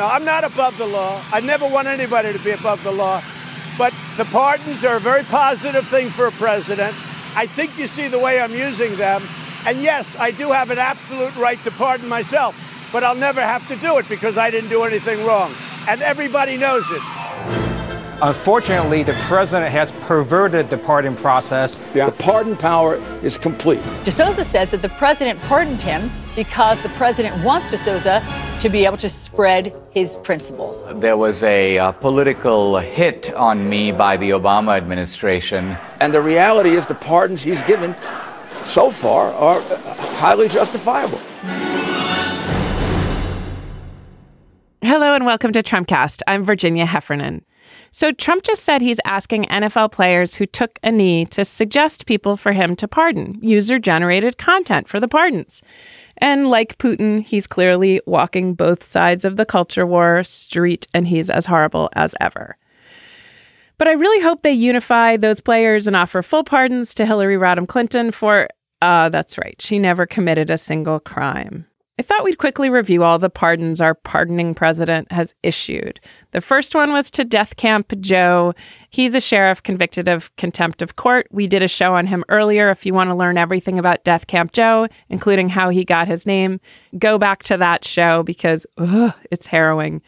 no, 0.00 0.06
I'm 0.06 0.24
not 0.24 0.44
above 0.44 0.78
the 0.78 0.86
law. 0.86 1.22
I 1.30 1.40
never 1.40 1.68
want 1.68 1.86
anybody 1.86 2.32
to 2.32 2.38
be 2.38 2.52
above 2.52 2.82
the 2.82 2.90
law. 2.90 3.20
But 3.76 3.92
the 4.16 4.24
pardons 4.24 4.82
are 4.82 4.96
a 4.96 4.98
very 4.98 5.24
positive 5.24 5.86
thing 5.86 6.08
for 6.08 6.26
a 6.26 6.32
president. 6.32 6.94
I 7.36 7.44
think 7.46 7.78
you 7.78 7.86
see 7.86 8.08
the 8.08 8.18
way 8.18 8.40
I'm 8.40 8.54
using 8.54 8.96
them. 8.96 9.20
And 9.66 9.82
yes, 9.82 10.18
I 10.18 10.30
do 10.30 10.52
have 10.52 10.70
an 10.70 10.78
absolute 10.78 11.36
right 11.36 11.62
to 11.64 11.70
pardon 11.72 12.08
myself, 12.08 12.88
but 12.94 13.04
I'll 13.04 13.14
never 13.14 13.42
have 13.42 13.68
to 13.68 13.76
do 13.76 13.98
it 13.98 14.08
because 14.08 14.38
I 14.38 14.50
didn't 14.50 14.70
do 14.70 14.84
anything 14.84 15.22
wrong. 15.26 15.52
And 15.86 16.00
everybody 16.00 16.56
knows 16.56 16.84
it. 16.90 17.02
Unfortunately, 18.22 19.02
the 19.02 19.14
president 19.28 19.70
has 19.70 19.92
perverted 20.00 20.70
the 20.70 20.78
pardon 20.78 21.14
process. 21.14 21.78
Yeah. 21.94 22.06
The 22.06 22.12
pardon 22.12 22.56
power 22.56 22.96
is 23.22 23.36
complete. 23.36 23.82
D'Souza 24.04 24.44
says 24.44 24.70
that 24.70 24.80
the 24.80 24.88
president 24.88 25.40
pardoned 25.40 25.82
him 25.82 26.10
because 26.40 26.80
the 26.80 26.88
president 26.90 27.36
wants 27.44 27.68
D'Souza 27.68 28.24
to 28.60 28.70
be 28.70 28.86
able 28.86 28.96
to 28.96 29.10
spread 29.10 29.74
his 29.90 30.16
principles. 30.16 30.86
There 30.98 31.18
was 31.18 31.42
a 31.42 31.76
uh, 31.76 31.92
political 31.92 32.78
hit 32.78 33.30
on 33.34 33.68
me 33.68 33.92
by 33.92 34.16
the 34.16 34.30
Obama 34.30 34.74
administration. 34.74 35.76
And 36.00 36.14
the 36.14 36.22
reality 36.22 36.70
is, 36.70 36.86
the 36.86 36.94
pardons 36.94 37.42
he's 37.42 37.62
given 37.64 37.94
so 38.62 38.90
far 38.90 39.34
are 39.34 39.60
highly 40.16 40.48
justifiable. 40.48 41.20
Hello 44.80 45.12
and 45.12 45.26
welcome 45.26 45.52
to 45.52 45.62
Trumpcast. 45.62 46.22
I'm 46.26 46.42
Virginia 46.42 46.86
Heffernan. 46.86 47.44
So 47.92 48.12
Trump 48.12 48.44
just 48.44 48.62
said 48.62 48.82
he's 48.82 49.00
asking 49.04 49.46
NFL 49.46 49.90
players 49.90 50.34
who 50.34 50.46
took 50.46 50.78
a 50.82 50.92
knee 50.92 51.26
to 51.26 51.44
suggest 51.44 52.06
people 52.06 52.36
for 52.36 52.52
him 52.52 52.76
to 52.76 52.86
pardon, 52.86 53.38
user 53.42 53.78
generated 53.78 54.38
content 54.38 54.88
for 54.88 55.00
the 55.00 55.08
pardons. 55.08 55.62
And 56.18 56.50
like 56.50 56.78
Putin, 56.78 57.22
he's 57.26 57.46
clearly 57.46 58.00
walking 58.06 58.54
both 58.54 58.84
sides 58.84 59.24
of 59.24 59.36
the 59.36 59.46
culture 59.46 59.86
war 59.86 60.22
street 60.22 60.86
and 60.94 61.08
he's 61.08 61.30
as 61.30 61.46
horrible 61.46 61.90
as 61.94 62.14
ever. 62.20 62.56
But 63.76 63.88
I 63.88 63.92
really 63.92 64.22
hope 64.22 64.42
they 64.42 64.52
unify 64.52 65.16
those 65.16 65.40
players 65.40 65.86
and 65.86 65.96
offer 65.96 66.22
full 66.22 66.44
pardons 66.44 66.94
to 66.94 67.06
Hillary 67.06 67.36
Rodham 67.36 67.66
Clinton 67.66 68.10
for, 68.10 68.48
uh, 68.82 69.08
that's 69.08 69.38
right, 69.38 69.60
she 69.60 69.78
never 69.78 70.06
committed 70.06 70.50
a 70.50 70.58
single 70.58 71.00
crime. 71.00 71.66
I 72.00 72.02
thought 72.02 72.24
we'd 72.24 72.38
quickly 72.38 72.70
review 72.70 73.04
all 73.04 73.18
the 73.18 73.28
pardons 73.28 73.78
our 73.78 73.94
pardoning 73.94 74.54
president 74.54 75.12
has 75.12 75.34
issued. 75.42 76.00
The 76.30 76.40
first 76.40 76.74
one 76.74 76.92
was 76.92 77.10
to 77.10 77.26
Death 77.26 77.56
Camp 77.56 77.92
Joe. 78.00 78.54
He's 78.88 79.14
a 79.14 79.20
sheriff 79.20 79.62
convicted 79.62 80.08
of 80.08 80.34
contempt 80.36 80.80
of 80.80 80.96
court. 80.96 81.26
We 81.30 81.46
did 81.46 81.62
a 81.62 81.68
show 81.68 81.92
on 81.92 82.06
him 82.06 82.24
earlier. 82.30 82.70
If 82.70 82.86
you 82.86 82.94
want 82.94 83.10
to 83.10 83.14
learn 83.14 83.36
everything 83.36 83.78
about 83.78 84.02
Death 84.02 84.28
Camp 84.28 84.52
Joe, 84.52 84.88
including 85.10 85.50
how 85.50 85.68
he 85.68 85.84
got 85.84 86.08
his 86.08 86.24
name, 86.24 86.58
go 86.98 87.18
back 87.18 87.42
to 87.42 87.58
that 87.58 87.84
show 87.84 88.22
because 88.22 88.66
ugh, 88.78 89.12
it's 89.30 89.46
harrowing. 89.46 90.00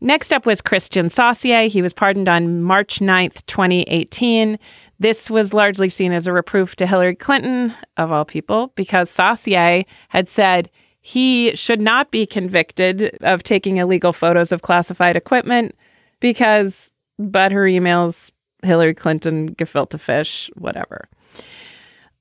Next 0.00 0.32
up 0.32 0.44
was 0.44 0.60
Christian 0.60 1.08
Saucier. 1.08 1.68
He 1.68 1.80
was 1.80 1.92
pardoned 1.92 2.28
on 2.28 2.60
March 2.60 2.98
9th, 2.98 3.46
2018. 3.46 4.58
This 4.98 5.30
was 5.30 5.54
largely 5.54 5.88
seen 5.88 6.10
as 6.10 6.26
a 6.26 6.32
reproof 6.32 6.74
to 6.74 6.88
Hillary 6.88 7.14
Clinton, 7.14 7.72
of 7.98 8.10
all 8.10 8.24
people, 8.24 8.72
because 8.74 9.08
Saucier 9.08 9.84
had 10.08 10.28
said 10.28 10.68
he 11.06 11.54
should 11.54 11.82
not 11.82 12.10
be 12.10 12.24
convicted 12.24 13.18
of 13.20 13.42
taking 13.42 13.76
illegal 13.76 14.14
photos 14.14 14.50
of 14.52 14.62
classified 14.62 15.16
equipment 15.16 15.76
because, 16.18 16.94
but 17.18 17.52
her 17.52 17.64
emails, 17.64 18.30
Hillary 18.62 18.94
Clinton, 18.94 19.54
gefilte 19.54 20.00
fish, 20.00 20.50
whatever. 20.56 21.06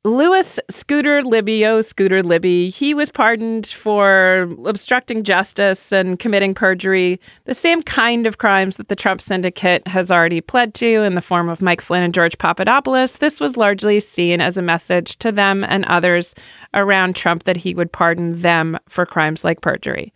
Lewis 0.05 0.59
Scooter 0.69 1.21
Libby, 1.21 1.65
oh, 1.65 1.79
Scooter 1.79 2.21
Libby, 2.21 2.67
he 2.67 2.93
was 2.93 3.09
pardoned 3.09 3.67
for 3.67 4.49
obstructing 4.65 5.23
justice 5.23 5.93
and 5.93 6.19
committing 6.19 6.53
perjury, 6.53 7.21
the 7.45 7.53
same 7.53 7.81
kind 7.81 8.27
of 8.27 8.37
crimes 8.37 8.75
that 8.75 8.89
the 8.89 8.97
Trump 8.97 9.21
syndicate 9.21 9.87
has 9.87 10.11
already 10.11 10.41
pled 10.41 10.73
to 10.73 11.03
in 11.03 11.15
the 11.15 11.21
form 11.21 11.47
of 11.47 11.61
Mike 11.61 11.79
Flynn 11.79 12.03
and 12.03 12.13
George 12.13 12.37
Papadopoulos. 12.37 13.13
This 13.13 13.39
was 13.39 13.55
largely 13.55 14.01
seen 14.01 14.41
as 14.41 14.57
a 14.57 14.61
message 14.61 15.17
to 15.19 15.31
them 15.31 15.63
and 15.63 15.85
others 15.85 16.35
around 16.73 17.15
Trump 17.15 17.43
that 17.43 17.55
he 17.55 17.73
would 17.73 17.93
pardon 17.93 18.41
them 18.41 18.77
for 18.89 19.05
crimes 19.05 19.45
like 19.45 19.61
perjury. 19.61 20.11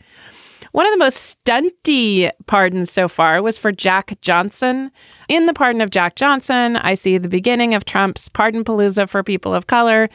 One 0.77 0.85
of 0.85 0.91
the 0.91 0.99
most 0.99 1.43
stunty 1.43 2.29
pardons 2.45 2.91
so 2.91 3.07
far 3.07 3.41
was 3.41 3.57
for 3.57 3.71
Jack 3.71 4.15
Johnson. 4.21 4.91
In 5.27 5.47
the 5.47 5.53
pardon 5.53 5.81
of 5.81 5.89
Jack 5.89 6.15
Johnson, 6.15 6.75
I 6.75 6.93
see 6.93 7.17
the 7.17 7.27
beginning 7.27 7.73
of 7.73 7.83
Trump's 7.83 8.29
pardon 8.29 8.63
palooza 8.63 9.09
for 9.09 9.23
people 9.23 9.55
of 9.55 9.65
color. 9.65 10.07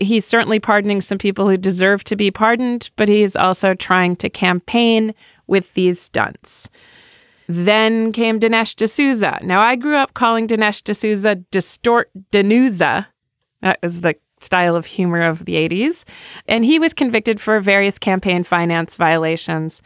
He's 0.00 0.24
certainly 0.24 0.60
pardoning 0.60 1.02
some 1.02 1.18
people 1.18 1.46
who 1.46 1.58
deserve 1.58 2.04
to 2.04 2.16
be 2.16 2.30
pardoned, 2.30 2.88
but 2.96 3.06
he's 3.06 3.36
also 3.36 3.74
trying 3.74 4.16
to 4.16 4.30
campaign 4.30 5.14
with 5.46 5.74
these 5.74 6.00
stunts. 6.00 6.70
Then 7.46 8.10
came 8.12 8.40
Dinesh 8.40 8.76
D'Souza. 8.76 9.40
Now, 9.42 9.60
I 9.60 9.76
grew 9.76 9.96
up 9.96 10.14
calling 10.14 10.48
Dinesh 10.48 10.84
D'Souza 10.84 11.34
Distort 11.50 12.08
Denuza. 12.32 13.08
That 13.60 13.78
was 13.82 14.00
the 14.00 14.16
style 14.42 14.76
of 14.76 14.86
humor 14.86 15.22
of 15.22 15.44
the 15.44 15.54
80s. 15.54 16.04
And 16.46 16.64
he 16.64 16.78
was 16.78 16.94
convicted 16.94 17.40
for 17.40 17.60
various 17.60 17.98
campaign 17.98 18.42
finance 18.42 18.96
violations. 18.96 19.82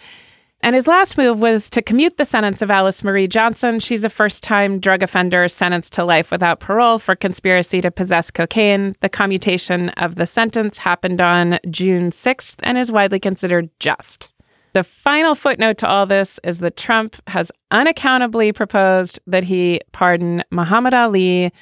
And 0.65 0.77
his 0.77 0.87
last 0.87 1.19
move 1.19 1.41
was 1.41 1.69
to 1.71 1.83
commute 1.83 2.19
the 2.19 2.25
sentence 2.25 2.63
of 2.63 2.71
Alice 2.71 3.03
Marie 3.03 3.27
Johnson. 3.27 3.81
She's 3.81 4.05
a 4.05 4.09
first 4.09 4.45
time 4.45 4.79
drug 4.79 5.03
offender 5.03 5.49
sentenced 5.49 5.93
to 5.95 6.05
life 6.05 6.31
without 6.31 6.61
parole 6.61 7.01
for 7.01 7.17
conspiracy 7.17 7.81
to 7.81 7.91
possess 7.91 8.31
cocaine. 8.31 8.95
The 9.01 9.09
commutation 9.09 9.89
of 9.91 10.15
the 10.15 10.27
sentence 10.27 10.79
happened 10.79 11.21
on 11.21 11.59
June 11.69 12.11
6th 12.11 12.55
and 12.63 12.79
is 12.79 12.93
widely 12.93 13.19
considered 13.19 13.71
just. 13.81 14.29
The 14.75 14.85
final 14.85 15.35
footnote 15.35 15.79
to 15.79 15.89
all 15.89 16.07
this 16.07 16.39
is 16.45 16.61
that 16.61 16.77
Trump 16.77 17.17
has 17.27 17.51
unaccountably 17.73 18.55
proposed 18.55 19.19
that 19.27 19.45
he 19.45 19.81
pardon 19.91 20.45
Muhammad 20.51 20.95
Ali, 20.95 21.53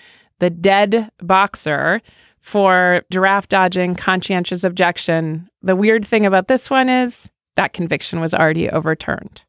the 0.41 0.51
dead 0.51 1.11
boxer, 1.19 2.03
for 2.41 3.03
giraffe 3.11 3.49
dodging 3.49 3.95
conscientious 3.95 4.65
objection. 4.65 5.49
The 5.63 5.77
weird 5.77 6.05
thing 6.05 6.27
about 6.27 6.49
this 6.49 6.71
one 6.71 6.89
is 6.89 7.29
that 7.57 7.73
conviction 7.73 8.21
was 8.21 8.35
already 8.35 8.69
overturned. 8.69 9.45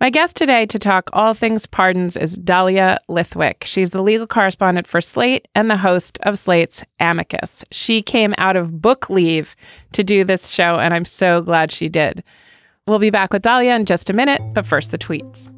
My 0.00 0.08
guest 0.08 0.34
today 0.34 0.64
to 0.64 0.78
talk 0.78 1.10
all 1.12 1.34
things 1.34 1.66
pardons 1.66 2.16
is 2.16 2.34
Dahlia 2.36 2.96
Lithwick. 3.10 3.64
She's 3.64 3.90
the 3.90 4.02
legal 4.02 4.26
correspondent 4.26 4.86
for 4.86 5.02
Slate 5.02 5.46
and 5.54 5.70
the 5.70 5.76
host 5.76 6.18
of 6.22 6.38
Slate's 6.38 6.82
Amicus. 7.00 7.64
She 7.70 8.00
came 8.00 8.34
out 8.38 8.56
of 8.56 8.80
book 8.80 9.10
leave 9.10 9.54
to 9.92 10.02
do 10.02 10.24
this 10.24 10.48
show, 10.48 10.76
and 10.76 10.94
I'm 10.94 11.04
so 11.04 11.42
glad 11.42 11.70
she 11.70 11.90
did. 11.90 12.24
We'll 12.86 12.98
be 12.98 13.10
back 13.10 13.32
with 13.32 13.42
Dahlia 13.42 13.74
in 13.74 13.84
just 13.84 14.08
a 14.08 14.14
minute, 14.14 14.40
but 14.54 14.64
first, 14.64 14.90
the 14.90 14.96
tweets. 14.96 15.50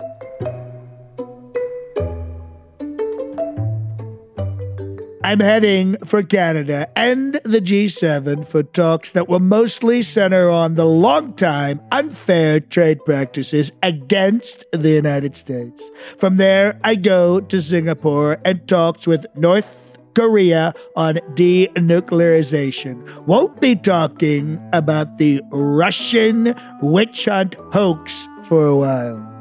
I'm 5.25 5.39
heading 5.39 5.97
for 6.05 6.25
Canada 6.25 6.91
and 6.97 7.35
the 7.45 7.61
G7 7.61 8.45
for 8.45 8.65
talks 8.65 9.11
that 9.11 9.29
will 9.29 9.39
mostly 9.39 10.03
center 10.03 10.51
on 10.51 10.75
the 10.75 10.85
long-time 10.85 11.81
unfair 11.93 12.59
trade 12.59 13.05
practices 13.05 13.71
against 13.85 14.65
the 14.73 14.91
United 14.91 15.37
States. 15.37 15.91
From 16.19 16.39
there, 16.39 16.77
I 16.83 16.97
go 16.97 17.39
to 17.39 17.63
Singapore 17.63 18.41
and 18.45 18.67
talks 18.67 19.07
with 19.07 19.25
North 19.37 19.97
Korea 20.15 20.75
on 20.97 21.15
denuclearization. 21.35 23.25
Won't 23.25 23.61
be 23.61 23.77
talking 23.77 24.61
about 24.73 25.19
the 25.19 25.41
Russian 25.53 26.53
witch 26.83 27.27
hunt 27.27 27.55
hoax 27.73 28.27
for 28.43 28.67
a 28.67 28.77
while. 28.77 29.32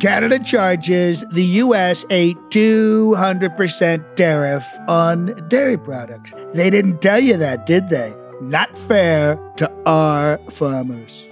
Canada 0.00 0.38
charges 0.38 1.20
the 1.30 1.44
U.S. 1.44 2.06
a 2.08 2.34
200% 2.34 4.16
tariff 4.16 4.66
on 4.88 5.26
dairy 5.48 5.76
products. 5.76 6.32
They 6.54 6.70
didn't 6.70 7.02
tell 7.02 7.20
you 7.20 7.36
that, 7.36 7.66
did 7.66 7.90
they? 7.90 8.14
Not 8.40 8.78
fair 8.78 9.36
to 9.58 9.70
our 9.84 10.38
farmers. 10.48 11.28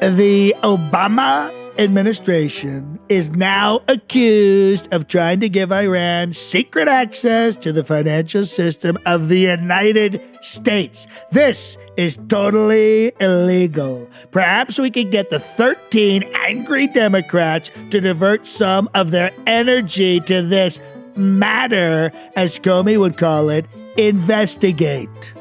The 0.00 0.54
Obama 0.62 1.50
administration 1.78 2.98
is 3.08 3.30
now 3.30 3.80
accused 3.88 4.92
of 4.92 5.08
trying 5.08 5.40
to 5.40 5.48
give 5.48 5.72
Iran 5.72 6.32
secret 6.32 6.88
access 6.88 7.56
to 7.56 7.72
the 7.72 7.84
financial 7.84 8.44
system 8.44 8.98
of 9.06 9.28
the 9.28 9.38
United 9.38 10.20
States. 10.40 11.06
This 11.32 11.76
is 11.96 12.18
totally 12.28 13.12
illegal. 13.20 14.08
Perhaps 14.30 14.78
we 14.78 14.90
could 14.90 15.10
get 15.10 15.30
the 15.30 15.40
13 15.40 16.24
angry 16.46 16.86
Democrats 16.86 17.70
to 17.90 18.00
divert 18.00 18.46
some 18.46 18.88
of 18.94 19.10
their 19.10 19.32
energy 19.46 20.20
to 20.20 20.42
this 20.42 20.78
matter, 21.16 22.12
as 22.36 22.58
Comey 22.58 22.98
would 22.98 23.16
call 23.16 23.48
it, 23.48 23.66
investigate. 23.96 25.34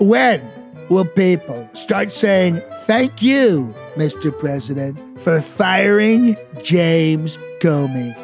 When 0.00 0.46
will 0.90 1.06
people 1.06 1.68
start 1.72 2.12
saying 2.12 2.62
thank 2.80 3.22
you, 3.22 3.74
Mr. 3.96 4.36
President, 4.36 5.20
for 5.20 5.40
firing 5.40 6.36
James 6.62 7.38
Comey. 7.60 8.14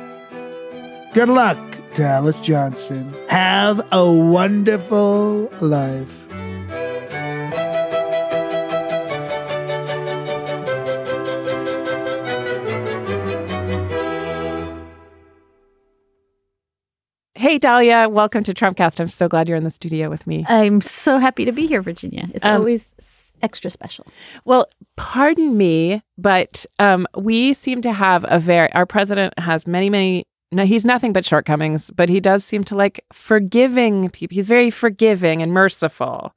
Good 1.15 1.29
luck, 1.29 1.59
Dallas 1.95 2.41
Johnson. 2.41 3.15
Have 3.29 3.87
a 3.93 4.11
wonderful 4.11 5.51
life. 5.61 6.27
Hey, 17.35 17.59
Dahlia, 17.59 18.09
welcome 18.09 18.45
to 18.45 18.55
Trumpcast. 18.55 19.01
I'm 19.01 19.09
so 19.09 19.29
glad 19.29 19.49
you're 19.49 19.59
in 19.59 19.65
the 19.65 19.71
studio 19.71 20.09
with 20.09 20.27
me. 20.27 20.47
I'm 20.49 20.81
so 20.81 21.19
happy 21.19 21.45
to 21.45 21.53
be 21.53 21.67
here, 21.67 21.83
Virginia. 21.83 22.29
It's 22.33 22.47
um, 22.47 22.61
always 22.61 22.95
extra 23.43 23.71
special. 23.71 24.07
Well, 24.45 24.67
pardon 24.97 25.57
me, 25.57 26.03
but 26.17 26.65
um, 26.79 27.07
we 27.17 27.55
seem 27.55 27.83
to 27.83 27.93
have 27.93 28.25
a 28.29 28.39
very, 28.39 28.73
our 28.73 28.87
president 28.87 29.39
has 29.39 29.67
many, 29.67 29.91
many, 29.91 30.25
no, 30.51 30.65
he's 30.65 30.85
nothing 30.85 31.13
but 31.13 31.25
shortcomings, 31.25 31.91
but 31.91 32.09
he 32.09 32.21
does 32.21 32.45
seem 32.45 32.65
to 32.65 32.77
like 32.77 33.05
forgiving 33.13 34.11
people. 34.11 34.35
He's 34.35 34.49
very 34.49 34.71
forgiving 34.71 35.43
and 35.43 35.53
merciful. 35.53 36.35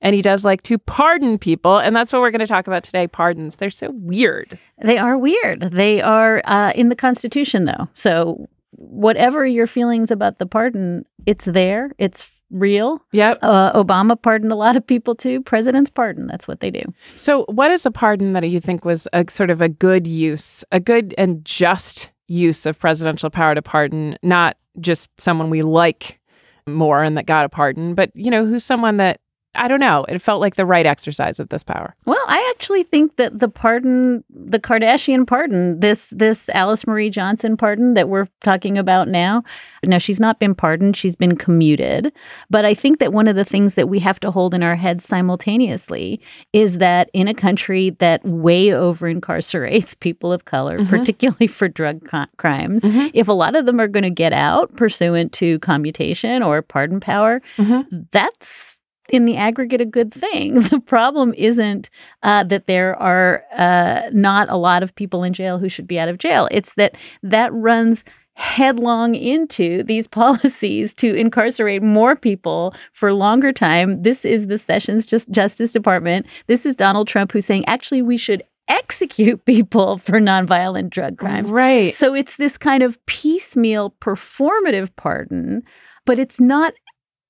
And 0.00 0.16
he 0.16 0.22
does 0.22 0.44
like 0.44 0.64
to 0.64 0.78
pardon 0.78 1.38
people. 1.38 1.78
And 1.78 1.94
that's 1.94 2.12
what 2.12 2.20
we're 2.20 2.32
going 2.32 2.40
to 2.40 2.46
talk 2.46 2.66
about 2.66 2.82
today 2.82 3.06
pardons. 3.06 3.56
They're 3.56 3.70
so 3.70 3.90
weird. 3.92 4.58
They 4.82 4.98
are 4.98 5.16
weird. 5.16 5.60
They 5.60 6.02
are 6.02 6.42
uh, 6.44 6.72
in 6.74 6.88
the 6.88 6.96
Constitution, 6.96 7.66
though. 7.66 7.88
So, 7.94 8.48
whatever 8.72 9.46
your 9.46 9.68
feelings 9.68 10.10
about 10.10 10.38
the 10.38 10.46
pardon, 10.46 11.06
it's 11.24 11.44
there. 11.44 11.92
It's 11.98 12.28
real. 12.52 13.00
Yep. 13.12 13.38
Uh, 13.42 13.72
Obama 13.72 14.20
pardoned 14.20 14.52
a 14.52 14.56
lot 14.56 14.76
of 14.76 14.86
people 14.86 15.14
too. 15.14 15.40
Presidents 15.42 15.90
pardon. 15.90 16.26
That's 16.26 16.46
what 16.46 16.60
they 16.60 16.70
do. 16.70 16.82
So, 17.16 17.44
what 17.48 17.70
is 17.70 17.86
a 17.86 17.90
pardon 17.90 18.32
that 18.32 18.48
you 18.48 18.60
think 18.60 18.84
was 18.84 19.08
a 19.12 19.24
sort 19.28 19.50
of 19.50 19.60
a 19.60 19.68
good 19.68 20.06
use, 20.06 20.64
a 20.70 20.80
good 20.80 21.14
and 21.18 21.44
just 21.44 22.10
use 22.28 22.66
of 22.66 22.78
presidential 22.78 23.30
power 23.30 23.54
to 23.54 23.62
pardon, 23.62 24.16
not 24.22 24.56
just 24.80 25.10
someone 25.20 25.50
we 25.50 25.62
like 25.62 26.20
more 26.66 27.02
and 27.02 27.16
that 27.18 27.26
got 27.26 27.44
a 27.44 27.48
pardon, 27.48 27.94
but 27.94 28.10
you 28.14 28.30
know, 28.30 28.44
who's 28.46 28.64
someone 28.64 28.96
that 28.98 29.20
I 29.54 29.68
don't 29.68 29.80
know, 29.80 30.04
it 30.08 30.20
felt 30.22 30.40
like 30.40 30.54
the 30.54 30.64
right 30.64 30.86
exercise 30.86 31.38
of 31.38 31.50
this 31.50 31.62
power. 31.62 31.94
Well, 32.06 32.24
I 32.26 32.50
actually 32.54 32.84
think 32.84 33.16
that 33.16 33.38
the 33.38 33.48
pardon, 33.48 34.24
the 34.30 34.58
Kardashian 34.58 35.26
pardon, 35.26 35.78
this 35.80 36.08
this 36.10 36.48
Alice 36.50 36.86
Marie 36.86 37.10
Johnson 37.10 37.56
pardon 37.58 37.92
that 37.94 38.08
we're 38.08 38.28
talking 38.40 38.78
about 38.78 39.08
now, 39.08 39.42
now 39.84 39.98
she's 39.98 40.20
not 40.20 40.38
been 40.38 40.54
pardoned, 40.54 40.96
she's 40.96 41.16
been 41.16 41.36
commuted. 41.36 42.12
But 42.48 42.64
I 42.64 42.72
think 42.72 42.98
that 42.98 43.12
one 43.12 43.28
of 43.28 43.36
the 43.36 43.44
things 43.44 43.74
that 43.74 43.88
we 43.88 43.98
have 43.98 44.18
to 44.20 44.30
hold 44.30 44.54
in 44.54 44.62
our 44.62 44.76
heads 44.76 45.04
simultaneously 45.04 46.20
is 46.54 46.78
that 46.78 47.10
in 47.12 47.28
a 47.28 47.34
country 47.34 47.90
that 47.90 48.24
way 48.24 48.72
over 48.72 49.12
incarcerates 49.12 49.98
people 50.00 50.32
of 50.32 50.46
color, 50.46 50.78
mm-hmm. 50.78 50.88
particularly 50.88 51.46
for 51.46 51.68
drug 51.68 52.08
co- 52.08 52.26
crimes, 52.38 52.84
mm-hmm. 52.84 53.08
if 53.12 53.28
a 53.28 53.32
lot 53.32 53.54
of 53.54 53.66
them 53.66 53.80
are 53.80 53.88
going 53.88 54.02
to 54.02 54.10
get 54.10 54.32
out 54.32 54.74
pursuant 54.76 55.32
to 55.32 55.58
commutation 55.58 56.42
or 56.42 56.62
pardon 56.62 57.00
power, 57.00 57.42
mm-hmm. 57.58 58.00
that's 58.12 58.72
in 59.12 59.26
the 59.26 59.36
aggregate 59.36 59.80
a 59.80 59.84
good 59.86 60.12
thing. 60.12 60.62
The 60.72 60.80
problem 60.80 61.34
isn't 61.36 61.90
uh, 62.22 62.44
that 62.44 62.66
there 62.66 62.96
are 62.96 63.44
uh, 63.56 64.08
not 64.12 64.50
a 64.50 64.56
lot 64.56 64.82
of 64.82 64.94
people 64.94 65.22
in 65.22 65.34
jail 65.34 65.58
who 65.58 65.68
should 65.68 65.86
be 65.86 65.98
out 65.98 66.08
of 66.08 66.16
jail. 66.16 66.48
It's 66.50 66.74
that 66.74 66.96
that 67.22 67.52
runs 67.52 68.04
headlong 68.34 69.14
into 69.14 69.82
these 69.82 70.06
policies 70.22 70.94
to 70.94 71.14
incarcerate 71.14 71.82
more 71.82 72.16
people 72.16 72.74
for 72.92 73.12
longer 73.12 73.52
time. 73.52 74.02
This 74.02 74.24
is 74.24 74.46
the 74.46 74.58
Sessions 74.58 75.04
Just 75.04 75.30
Justice 75.30 75.72
Department. 75.72 76.26
This 76.46 76.64
is 76.64 76.74
Donald 76.74 77.06
Trump 77.06 77.32
who's 77.32 77.44
saying 77.44 77.66
actually 77.66 78.00
we 78.00 78.16
should 78.16 78.42
execute 78.68 79.44
people 79.44 79.98
for 79.98 80.20
nonviolent 80.20 80.88
drug 80.88 81.18
crimes. 81.18 81.50
Right. 81.50 81.94
So 81.94 82.14
it's 82.14 82.36
this 82.36 82.56
kind 82.56 82.82
of 82.82 83.04
piecemeal 83.04 83.94
performative 84.00 84.90
pardon, 84.96 85.64
but 86.06 86.18
it's 86.18 86.40
not 86.40 86.72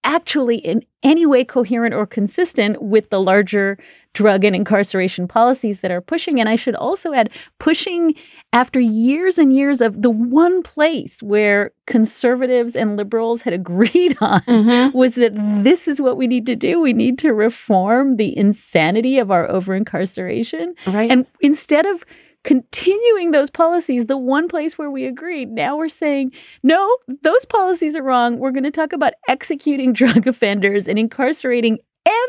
actually 0.04 0.56
in 0.56 0.84
any 1.02 1.26
way 1.26 1.44
coherent 1.44 1.94
or 1.94 2.06
consistent 2.06 2.81
with 2.82 3.10
the 3.10 3.20
larger 3.20 3.78
drug 4.14 4.44
and 4.44 4.54
incarceration 4.54 5.26
policies 5.26 5.81
that 5.81 5.90
are 5.90 6.00
pushing. 6.00 6.38
And 6.38 6.49
I 6.49 6.56
should 6.56 6.75
also 6.75 7.12
add, 7.12 7.31
pushing 7.58 8.14
after 8.52 8.78
years 8.78 9.38
and 9.38 9.54
years 9.54 9.81
of 9.81 10.02
the 10.02 10.10
one 10.10 10.62
place 10.62 11.22
where 11.22 11.72
conservatives 11.87 12.76
and 12.76 12.96
liberals 12.96 13.43
had 13.43 13.52
agreed 13.62 14.16
on 14.20 14.43
mm-hmm. 14.43 14.96
was 14.96 15.14
that 15.14 15.32
this 15.64 15.88
is 15.88 16.00
what 16.00 16.16
we 16.16 16.26
need 16.26 16.46
to 16.46 16.56
do. 16.56 16.81
We 16.81 16.93
need 16.93 17.19
to 17.19 17.32
reform 17.32 18.16
the 18.16 18.37
insanity 18.37 19.19
of 19.19 19.31
our 19.31 19.50
over 19.50 19.75
incarceration. 19.75 20.75
Right. 20.87 21.10
And 21.10 21.26
instead 21.40 21.87
of 21.87 22.05
continuing 22.44 23.30
those 23.30 23.50
policies, 23.50 24.06
the 24.06 24.16
one 24.18 24.48
place 24.48 24.76
where 24.76 24.90
we 24.90 25.04
agreed, 25.06 25.50
now 25.50 25.76
we're 25.76 25.88
saying, 25.88 26.32
no, 26.62 26.96
those 27.22 27.44
policies 27.44 27.94
are 27.96 28.02
wrong. 28.02 28.38
We're 28.38 28.50
going 28.50 28.64
to 28.64 28.70
talk 28.70 28.92
about 28.92 29.12
executing 29.28 29.92
drug 30.00 30.26
offenders 30.26 30.86
and 30.88 30.98
incarcerating 30.98 31.78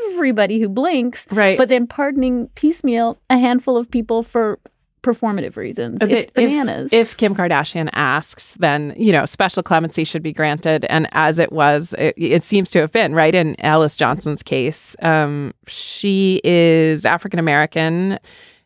everybody 0.06 0.60
who 0.60 0.70
blinks, 0.70 1.26
Right. 1.32 1.58
but 1.58 1.68
then 1.70 1.88
pardoning 1.88 2.48
piecemeal 2.56 3.18
a 3.30 3.38
handful 3.38 3.76
of 3.76 3.90
people 3.90 4.22
for 4.22 4.60
performative 5.02 5.58
reasons. 5.58 5.98
But 6.00 6.12
It's 6.12 6.28
if- 6.28 6.34
bananas. 6.34 6.94
If, 6.94 7.18
Kim 7.18 7.36
Kardashian 7.36 7.90
asks, 7.92 8.56
then 8.60 8.94
you 8.96 9.12
know 9.12 9.26
special 9.26 9.62
clemency 9.64 10.04
should 10.06 10.24
be 10.24 10.32
granted, 10.32 10.86
and 10.90 11.08
as 11.12 11.40
it 11.40 11.52
was, 11.52 11.94
it, 11.98 12.14
it 12.18 12.44
seems 12.44 12.70
to 12.72 12.80
have 12.80 12.92
been 12.92 13.14
right 13.14 13.36
in 13.36 13.56
Alice 13.60 13.96
Johnson's 13.98 14.42
case. 14.44 14.96
Um, 15.02 15.54
she 15.68 16.40
is 16.44 17.04
African 17.06 17.40
American. 17.40 18.20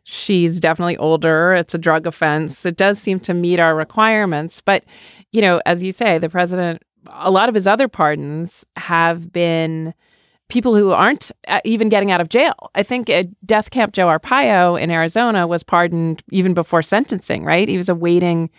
She's 0.09 0.61
definitely 0.61 0.95
older. 0.95 1.53
It's 1.53 1.73
a 1.73 1.77
drug 1.77 2.07
offense. 2.07 2.65
It 2.65 2.77
does 2.77 2.97
seem 2.97 3.19
to 3.19 3.33
meet 3.33 3.59
our 3.59 3.75
requirements, 3.75 4.61
but 4.61 4.85
you 5.33 5.41
know, 5.41 5.61
as 5.65 5.83
you 5.83 5.91
say, 5.91 6.17
the 6.17 6.29
president, 6.29 6.81
a 7.11 7.29
lot 7.29 7.49
of 7.49 7.55
his 7.55 7.67
other 7.67 7.89
pardons 7.89 8.65
have 8.77 9.33
been 9.33 9.93
people 10.47 10.73
who 10.73 10.91
aren't 10.91 11.29
uh, 11.49 11.59
even 11.65 11.89
getting 11.89 12.09
out 12.09 12.21
of 12.21 12.29
jail. 12.29 12.53
I 12.73 12.83
think 12.83 13.09
uh, 13.09 13.25
Death 13.45 13.69
Camp 13.69 13.91
Joe 13.91 14.07
Arpaio 14.07 14.79
in 14.79 14.91
Arizona 14.91 15.45
was 15.45 15.61
pardoned 15.61 16.23
even 16.31 16.53
before 16.53 16.81
sentencing, 16.81 17.43
right? 17.43 17.67
He 17.67 17.75
was 17.75 17.89
awaiting 17.89 18.49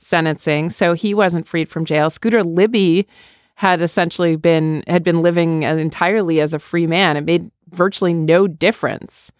sentencing, 0.00 0.68
so 0.68 0.92
he 0.92 1.14
wasn't 1.14 1.48
freed 1.48 1.70
from 1.70 1.86
jail. 1.86 2.10
Scooter 2.10 2.44
Libby 2.44 3.08
had 3.54 3.80
essentially 3.80 4.36
been 4.36 4.84
had 4.86 5.02
been 5.02 5.22
living 5.22 5.62
entirely 5.62 6.42
as 6.42 6.52
a 6.52 6.58
free 6.58 6.86
man. 6.86 7.16
It 7.16 7.24
made 7.24 7.50
virtually 7.70 8.12
no 8.12 8.46
difference 8.46 9.32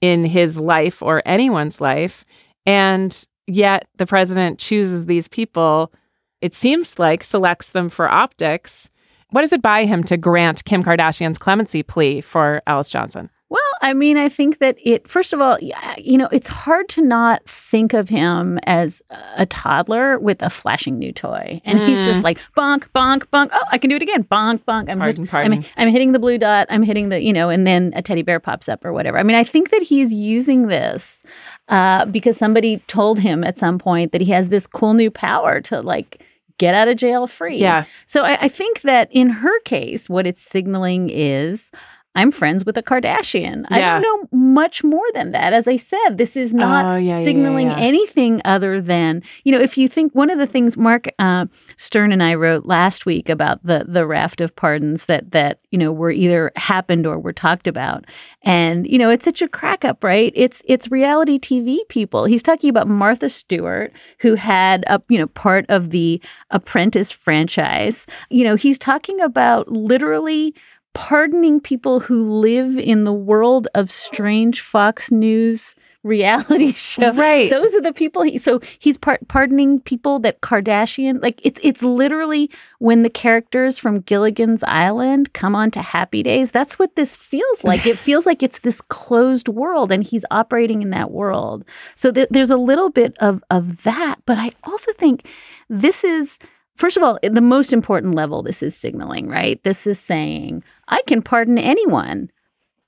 in 0.00 0.24
his 0.24 0.58
life 0.58 1.02
or 1.02 1.22
anyone's 1.26 1.80
life, 1.80 2.24
and 2.66 3.26
yet 3.46 3.88
the 3.96 4.06
president 4.06 4.58
chooses 4.58 5.06
these 5.06 5.28
people. 5.28 5.92
It 6.40 6.54
seems 6.54 6.98
like 6.98 7.22
selects 7.22 7.70
them 7.70 7.88
for 7.88 8.08
optics. 8.08 8.90
What 9.30 9.42
does 9.42 9.52
it 9.52 9.62
buy 9.62 9.84
him 9.84 10.04
to 10.04 10.16
grant 10.16 10.64
Kim 10.64 10.82
Kardashian's 10.82 11.38
clemency 11.38 11.82
plea 11.82 12.20
for 12.20 12.62
Alice 12.66 12.90
Johnson? 12.90 13.30
Well, 13.50 13.62
I 13.80 13.94
mean, 13.94 14.18
I 14.18 14.28
think 14.28 14.58
that 14.58 14.76
it, 14.82 15.08
first 15.08 15.32
of 15.32 15.40
all, 15.40 15.58
you 15.96 16.18
know, 16.18 16.28
it's 16.30 16.48
hard 16.48 16.88
to 16.90 17.02
not 17.02 17.42
think 17.46 17.94
of 17.94 18.10
him 18.10 18.58
as 18.64 19.00
a 19.36 19.46
toddler 19.46 20.18
with 20.18 20.42
a 20.42 20.50
flashing 20.50 20.98
new 20.98 21.12
toy. 21.12 21.62
And 21.64 21.78
he's 21.78 22.04
just 22.04 22.22
like, 22.22 22.38
bonk, 22.56 22.88
bonk, 22.94 23.24
bonk. 23.32 23.48
Oh, 23.52 23.64
I 23.72 23.78
can 23.78 23.88
do 23.88 23.96
it 23.96 24.02
again. 24.02 24.24
Bonk, 24.24 24.60
bonk. 24.68 24.90
I'm, 24.90 24.98
Pardon, 24.98 25.24
hit- 25.24 25.30
pardon. 25.30 25.52
I'm, 25.52 25.64
I'm 25.78 25.88
hitting 25.88 26.12
the 26.12 26.18
blue 26.18 26.36
dot. 26.36 26.66
I'm 26.68 26.82
hitting 26.82 27.08
the, 27.08 27.22
you 27.22 27.32
know, 27.32 27.48
and 27.48 27.66
then 27.66 27.92
a 27.96 28.02
teddy 28.02 28.20
bear 28.22 28.38
pops 28.38 28.68
up 28.68 28.84
or 28.84 28.92
whatever. 28.92 29.18
I 29.18 29.22
mean, 29.22 29.36
I 29.36 29.44
think 29.44 29.70
that 29.70 29.80
he's 29.82 30.12
using 30.12 30.66
this 30.66 31.22
uh, 31.68 32.04
because 32.04 32.36
somebody 32.36 32.78
told 32.86 33.18
him 33.18 33.44
at 33.44 33.56
some 33.56 33.78
point 33.78 34.12
that 34.12 34.20
he 34.20 34.30
has 34.32 34.50
this 34.50 34.66
cool 34.66 34.92
new 34.92 35.10
power 35.10 35.62
to 35.62 35.80
like, 35.80 36.22
Get 36.58 36.74
out 36.74 36.88
of 36.88 36.96
jail 36.96 37.28
free. 37.28 37.58
Yeah. 37.58 37.84
So 38.04 38.24
I, 38.24 38.36
I 38.40 38.48
think 38.48 38.80
that 38.80 39.08
in 39.12 39.28
her 39.28 39.60
case, 39.60 40.08
what 40.08 40.26
it's 40.26 40.42
signaling 40.42 41.08
is 41.08 41.70
I'm 42.18 42.32
friends 42.32 42.64
with 42.64 42.76
a 42.76 42.82
Kardashian. 42.82 43.64
I 43.70 43.78
don't 43.78 44.02
know 44.02 44.28
much 44.36 44.82
more 44.82 45.06
than 45.14 45.30
that. 45.30 45.52
As 45.52 45.68
I 45.68 45.76
said, 45.76 46.18
this 46.18 46.34
is 46.36 46.52
not 46.52 46.84
Oh, 46.84 46.96
yeah, 46.96 47.20
yeah, 47.20 47.24
signaling 47.24 47.68
yeah, 47.68 47.78
yeah. 47.78 47.84
anything 47.84 48.42
other 48.44 48.80
than, 48.82 49.22
you 49.44 49.52
know, 49.52 49.60
if 49.60 49.78
you 49.78 49.86
think 49.86 50.16
one 50.16 50.28
of 50.28 50.36
the 50.38 50.46
things 50.46 50.76
Mark 50.76 51.06
uh, 51.20 51.46
Stern 51.76 52.10
and 52.10 52.20
I 52.20 52.34
wrote 52.34 52.66
last 52.66 53.06
week 53.06 53.28
about 53.28 53.64
the 53.64 53.84
the 53.86 54.04
raft 54.04 54.40
of 54.40 54.56
pardons 54.56 55.04
that 55.04 55.30
that 55.30 55.60
you 55.70 55.78
know 55.78 55.92
were 55.92 56.10
either 56.10 56.50
happened 56.56 57.06
or 57.06 57.20
were 57.20 57.32
talked 57.32 57.68
about, 57.68 58.04
and 58.42 58.84
you 58.90 58.98
know, 58.98 59.10
it's 59.10 59.24
such 59.24 59.40
a 59.40 59.46
crack 59.48 59.84
up, 59.84 60.02
right? 60.02 60.32
It's 60.34 60.60
it's 60.64 60.90
reality 60.90 61.38
TV 61.38 61.78
people. 61.88 62.24
He's 62.24 62.42
talking 62.42 62.68
about 62.68 62.88
Martha 62.88 63.28
Stewart, 63.28 63.92
who 64.22 64.34
had 64.34 64.84
a 64.88 65.00
you 65.08 65.18
know 65.18 65.28
part 65.28 65.66
of 65.68 65.90
the 65.90 66.20
Apprentice 66.50 67.12
franchise. 67.12 68.06
You 68.28 68.42
know, 68.42 68.56
he's 68.56 68.76
talking 68.78 69.20
about 69.20 69.70
literally 69.70 70.52
pardoning 70.98 71.60
people 71.60 72.00
who 72.00 72.28
live 72.28 72.76
in 72.76 73.04
the 73.04 73.12
world 73.12 73.68
of 73.72 73.88
strange 73.88 74.60
Fox 74.60 75.12
News 75.12 75.76
reality 76.02 76.72
show. 76.72 77.12
Right. 77.12 77.48
Those 77.48 77.72
are 77.74 77.80
the 77.80 77.92
people 77.92 78.22
he 78.22 78.38
so 78.38 78.60
he's 78.80 78.96
par- 78.96 79.20
pardoning 79.28 79.80
people 79.80 80.18
that 80.20 80.40
Kardashian 80.40 81.22
like 81.22 81.40
it's 81.44 81.60
it's 81.62 81.82
literally 81.82 82.50
when 82.80 83.04
the 83.04 83.10
characters 83.10 83.78
from 83.78 84.00
Gilligan's 84.00 84.64
Island 84.64 85.32
come 85.34 85.54
on 85.54 85.70
to 85.72 85.82
Happy 85.82 86.24
Days. 86.24 86.50
That's 86.50 86.80
what 86.80 86.96
this 86.96 87.14
feels 87.14 87.62
like. 87.62 87.86
it 87.86 87.96
feels 88.08 88.26
like 88.26 88.42
it's 88.42 88.60
this 88.60 88.80
closed 88.80 89.48
world 89.48 89.92
and 89.92 90.02
he's 90.02 90.24
operating 90.32 90.82
in 90.82 90.90
that 90.90 91.12
world. 91.12 91.64
So 91.94 92.10
th- 92.10 92.28
there's 92.30 92.50
a 92.50 92.56
little 92.56 92.90
bit 92.90 93.16
of 93.18 93.42
of 93.50 93.84
that, 93.84 94.16
but 94.26 94.36
I 94.36 94.50
also 94.64 94.92
think 94.94 95.28
this 95.68 96.02
is 96.02 96.38
First 96.78 96.96
of 96.96 97.02
all, 97.02 97.18
the 97.24 97.40
most 97.40 97.72
important 97.72 98.14
level 98.14 98.40
this 98.42 98.62
is 98.62 98.76
signaling, 98.76 99.28
right? 99.28 99.60
This 99.64 99.84
is 99.84 99.98
saying, 99.98 100.62
I 100.86 101.02
can 101.08 101.22
pardon 101.22 101.58
anyone. 101.58 102.30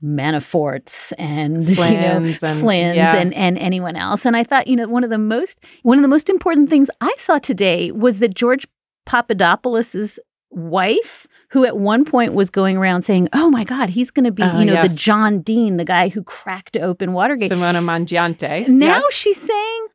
Manaforts 0.03 1.13
and 1.19 1.69
you 1.69 1.75
know, 1.77 2.23
and- 2.23 2.37
Flynn's 2.37 2.97
yeah. 2.97 3.17
and, 3.17 3.35
and 3.35 3.59
anyone 3.59 3.97
else. 3.97 4.25
And 4.25 4.37
I 4.37 4.45
thought, 4.45 4.69
you 4.69 4.77
know, 4.77 4.87
one 4.89 5.03
of 5.05 5.11
the 5.11 5.19
most 5.19 5.59
one 5.83 5.99
of 5.99 6.03
the 6.03 6.09
most 6.09 6.31
important 6.31 6.71
things 6.71 6.89
I 7.01 7.13
saw 7.19 7.39
today 7.39 7.91
was 7.91 8.21
that 8.21 8.33
George 8.35 8.65
Papadopoulos's 9.07 10.19
wife 10.51 11.27
who 11.51 11.65
at 11.65 11.77
one 11.77 12.05
point 12.05 12.33
was 12.33 12.49
going 12.49 12.77
around 12.77 13.03
saying, 13.03 13.29
"Oh 13.33 13.51
my 13.51 13.65
God, 13.65 13.91
he's 13.91 14.11
going 14.11 14.25
to 14.25 14.33
be, 14.33 14.43
Oh, 14.43 14.59
you 14.61 14.65
know, 14.65 14.81
the. 14.83 14.89
John 14.89 15.41
Dean, 15.41 15.77
the 15.79 15.85
guy 15.85 16.09
who 16.09 16.23
cracked 16.23 16.77
open 16.77 17.13
Watergate." 17.13 17.51
Simona 17.51 17.83
Mangiante. 17.85 18.69
now 18.69 19.01
Yes. 19.01 19.15
she's 19.15 19.41
saying, 19.41 19.87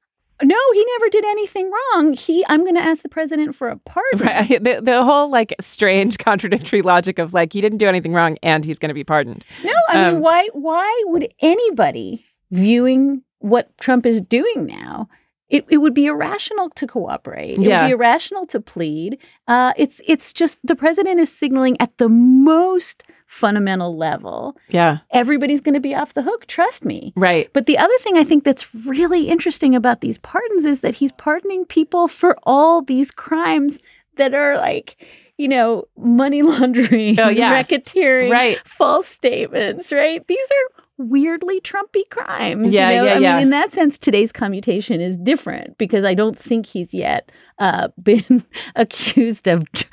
"No, 0.43 0.55
he 0.73 0.85
never 0.99 1.09
did 1.09 1.25
anything 1.25 1.71
wrong. 1.71 2.13
He, 2.13 2.45
I'm 2.49 2.61
going 2.61 2.75
to 2.75 2.81
ask 2.81 3.01
the 3.03 3.09
president 3.09 3.55
for 3.55 3.69
a 3.69 3.77
pardon." 3.77 4.19
Right. 4.27 4.63
The, 4.63 4.81
the 4.81 5.03
whole 5.03 5.29
like 5.29 5.53
strange 5.61 6.17
contradictory 6.17 6.81
logic 6.81 7.19
of 7.19 7.33
like 7.33 7.53
he 7.53 7.61
didn't 7.61 7.77
do 7.77 7.87
anything 7.87 8.13
wrong 8.13 8.37
and 8.43 8.63
he's 8.65 8.79
going 8.79 8.89
to 8.89 8.93
be 8.95 9.03
pardoned. 9.03 9.45
No, 9.63 9.73
I 9.89 10.05
Um, 10.05 10.13
mean, 10.15 10.23
why? 10.23 10.49
Why 10.53 11.03
would 11.07 11.27
anybody 11.41 12.25
viewing 12.51 13.21
what 13.39 13.77
Trump 13.77 14.05
is 14.05 14.21
doing 14.21 14.65
now? 14.65 15.07
It, 15.47 15.63
it 15.69 15.77
would 15.77 15.93
be 15.93 16.07
irrational 16.07 16.69
to 16.71 16.87
cooperate. 16.87 17.59
It 17.59 17.67
Yeah. 17.67 17.81
would 17.83 17.87
be 17.89 17.93
irrational 17.93 18.47
to 18.47 18.59
plead. 18.59 19.19
Uh, 19.47 19.73
it's 19.77 20.01
it's 20.07 20.33
just 20.33 20.57
the 20.65 20.75
president 20.75 21.19
is 21.19 21.31
signaling 21.31 21.77
at 21.79 21.95
the 21.99 22.09
most 22.09 23.03
fundamental 23.25 23.97
level. 23.97 24.55
Yeah. 24.69 24.99
Everybody's 25.11 25.61
going 25.61 25.73
to 25.73 25.79
be 25.79 25.95
off 25.95 26.13
the 26.13 26.21
hook. 26.21 26.45
Trust 26.47 26.85
me. 26.85 27.11
Right. 27.15 27.49
But 27.53 27.65
the 27.65 27.77
other 27.77 27.97
thing 27.99 28.17
I 28.17 28.23
think 28.23 28.43
that's 28.43 28.73
really 28.73 29.29
interesting 29.29 29.75
about 29.75 30.01
these 30.01 30.17
pardons 30.17 30.65
is 30.65 30.81
that 30.81 30.95
he's 30.95 31.11
pardoning 31.13 31.65
people 31.65 32.07
for 32.07 32.37
all 32.43 32.81
these 32.81 33.11
crimes 33.11 33.79
that 34.17 34.33
are 34.33 34.55
like, 34.57 35.03
you 35.37 35.47
know, 35.47 35.83
money 35.97 36.41
laundering, 36.43 37.19
Oh, 37.19 37.29
yeah. 37.29 37.61
racketeering, 37.61 38.29
Right. 38.31 38.57
false 38.65 39.07
statements, 39.07 39.91
right? 39.91 40.25
These 40.27 40.37
are 40.51 40.83
weirdly 40.97 41.59
Trumpy 41.59 42.09
crimes. 42.09 42.71
Yeah, 42.71 42.89
you 42.89 42.95
know? 42.97 43.03
yeah, 43.05 43.13
I 43.15 43.17
yeah. 43.17 43.33
mean, 43.33 43.43
in 43.43 43.49
that 43.49 43.71
sense, 43.73 43.97
today's 43.97 44.31
commutation 44.31 45.01
is 45.01 45.17
different 45.17 45.77
because 45.77 46.05
I 46.05 46.13
don't 46.13 46.39
think 46.39 46.67
he's 46.67 46.93
yet 46.93 47.29
uh, 47.59 47.89
been 48.01 48.43
accused 48.77 49.47
of 49.49 49.69
d- 49.73 49.83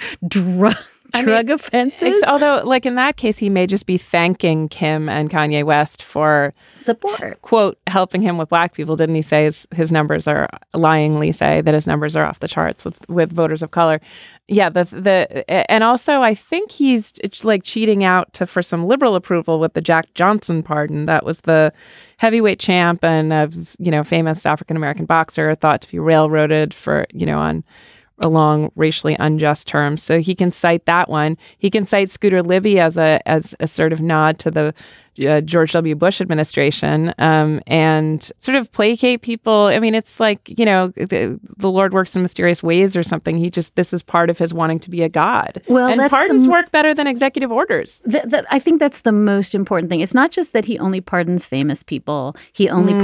drug 1.12 1.46
mean, 1.46 1.54
offenses. 1.54 2.02
Ex- 2.02 2.22
although, 2.26 2.62
like 2.64 2.86
in 2.86 2.94
that 2.96 3.16
case, 3.16 3.38
he 3.38 3.48
may 3.48 3.66
just 3.66 3.86
be 3.86 3.98
thanking 3.98 4.68
Kim 4.68 5.08
and 5.08 5.30
Kanye 5.30 5.64
West 5.64 6.02
for 6.02 6.54
support. 6.76 7.40
quote 7.42 7.78
helping 7.86 8.22
him 8.22 8.38
with 8.38 8.48
black 8.48 8.74
people. 8.74 8.96
Didn't 8.96 9.14
he 9.14 9.22
say 9.22 9.44
his, 9.44 9.66
his 9.74 9.92
numbers 9.92 10.26
are 10.26 10.48
lyingly 10.74 11.34
say 11.34 11.60
that 11.60 11.74
his 11.74 11.86
numbers 11.86 12.16
are 12.16 12.24
off 12.24 12.40
the 12.40 12.48
charts 12.48 12.84
with 12.84 13.08
with 13.08 13.32
voters 13.32 13.62
of 13.62 13.70
color? 13.70 14.00
Yeah, 14.48 14.68
the 14.68 14.84
the 14.84 15.70
and 15.70 15.84
also 15.84 16.20
I 16.20 16.34
think 16.34 16.72
he's 16.72 17.12
it's 17.22 17.44
like 17.44 17.62
cheating 17.62 18.04
out 18.04 18.32
to 18.34 18.46
for 18.46 18.62
some 18.62 18.86
liberal 18.86 19.14
approval 19.14 19.60
with 19.60 19.74
the 19.74 19.80
Jack 19.80 20.12
Johnson 20.14 20.62
pardon. 20.62 21.04
That 21.06 21.24
was 21.24 21.42
the 21.42 21.72
heavyweight 22.18 22.58
champ 22.58 23.04
and 23.04 23.32
a 23.32 23.50
you 23.78 23.90
know 23.90 24.04
famous 24.04 24.44
African 24.44 24.76
American 24.76 25.06
boxer 25.06 25.54
thought 25.54 25.82
to 25.82 25.90
be 25.90 25.98
railroaded 25.98 26.74
for 26.74 27.06
you 27.12 27.26
know 27.26 27.38
on 27.38 27.64
along 28.22 28.70
racially 28.76 29.16
unjust 29.18 29.66
terms. 29.66 30.02
So 30.02 30.20
he 30.20 30.34
can 30.34 30.52
cite 30.52 30.86
that 30.86 31.08
one. 31.08 31.36
He 31.58 31.70
can 31.70 31.84
cite 31.84 32.08
Scooter 32.10 32.42
Libby 32.42 32.80
as 32.80 32.96
a 32.96 33.20
as 33.26 33.54
a 33.60 33.66
sort 33.66 33.92
of 33.92 34.00
nod 34.00 34.38
to 34.40 34.50
the 34.50 34.74
uh, 35.28 35.42
George 35.42 35.72
W. 35.72 35.94
Bush 35.94 36.22
administration 36.22 37.12
um, 37.18 37.60
and 37.66 38.30
sort 38.38 38.56
of 38.56 38.72
placate 38.72 39.20
people. 39.20 39.66
I 39.66 39.78
mean, 39.78 39.94
it's 39.94 40.18
like 40.18 40.58
you 40.58 40.64
know 40.64 40.88
the, 40.96 41.38
the 41.58 41.70
Lord 41.70 41.92
works 41.92 42.16
in 42.16 42.22
mysterious 42.22 42.62
ways 42.62 42.96
or 42.96 43.02
something. 43.02 43.36
He 43.36 43.50
just 43.50 43.74
this 43.74 43.92
is 43.92 44.02
part 44.02 44.30
of 44.30 44.38
his 44.38 44.54
wanting 44.54 44.78
to 44.80 44.90
be 44.90 45.02
a 45.02 45.08
god. 45.08 45.60
Well, 45.68 45.88
and 45.88 46.00
the 46.00 46.08
pardons 46.08 46.48
work 46.48 46.70
better 46.70 46.94
than 46.94 47.06
executive 47.06 47.52
orders. 47.52 48.02
I 48.50 48.58
think 48.58 48.80
that's 48.80 49.02
the 49.02 49.12
most 49.12 49.54
important 49.54 49.90
thing. 49.90 50.00
It's 50.00 50.14
not 50.14 50.30
just 50.30 50.52
that 50.54 50.64
he 50.64 50.78
only 50.78 51.00
pardons 51.00 51.44
famous 51.44 51.82
people. 51.82 52.36
He 52.52 52.68
only 52.68 52.92
Mm. 52.92 53.02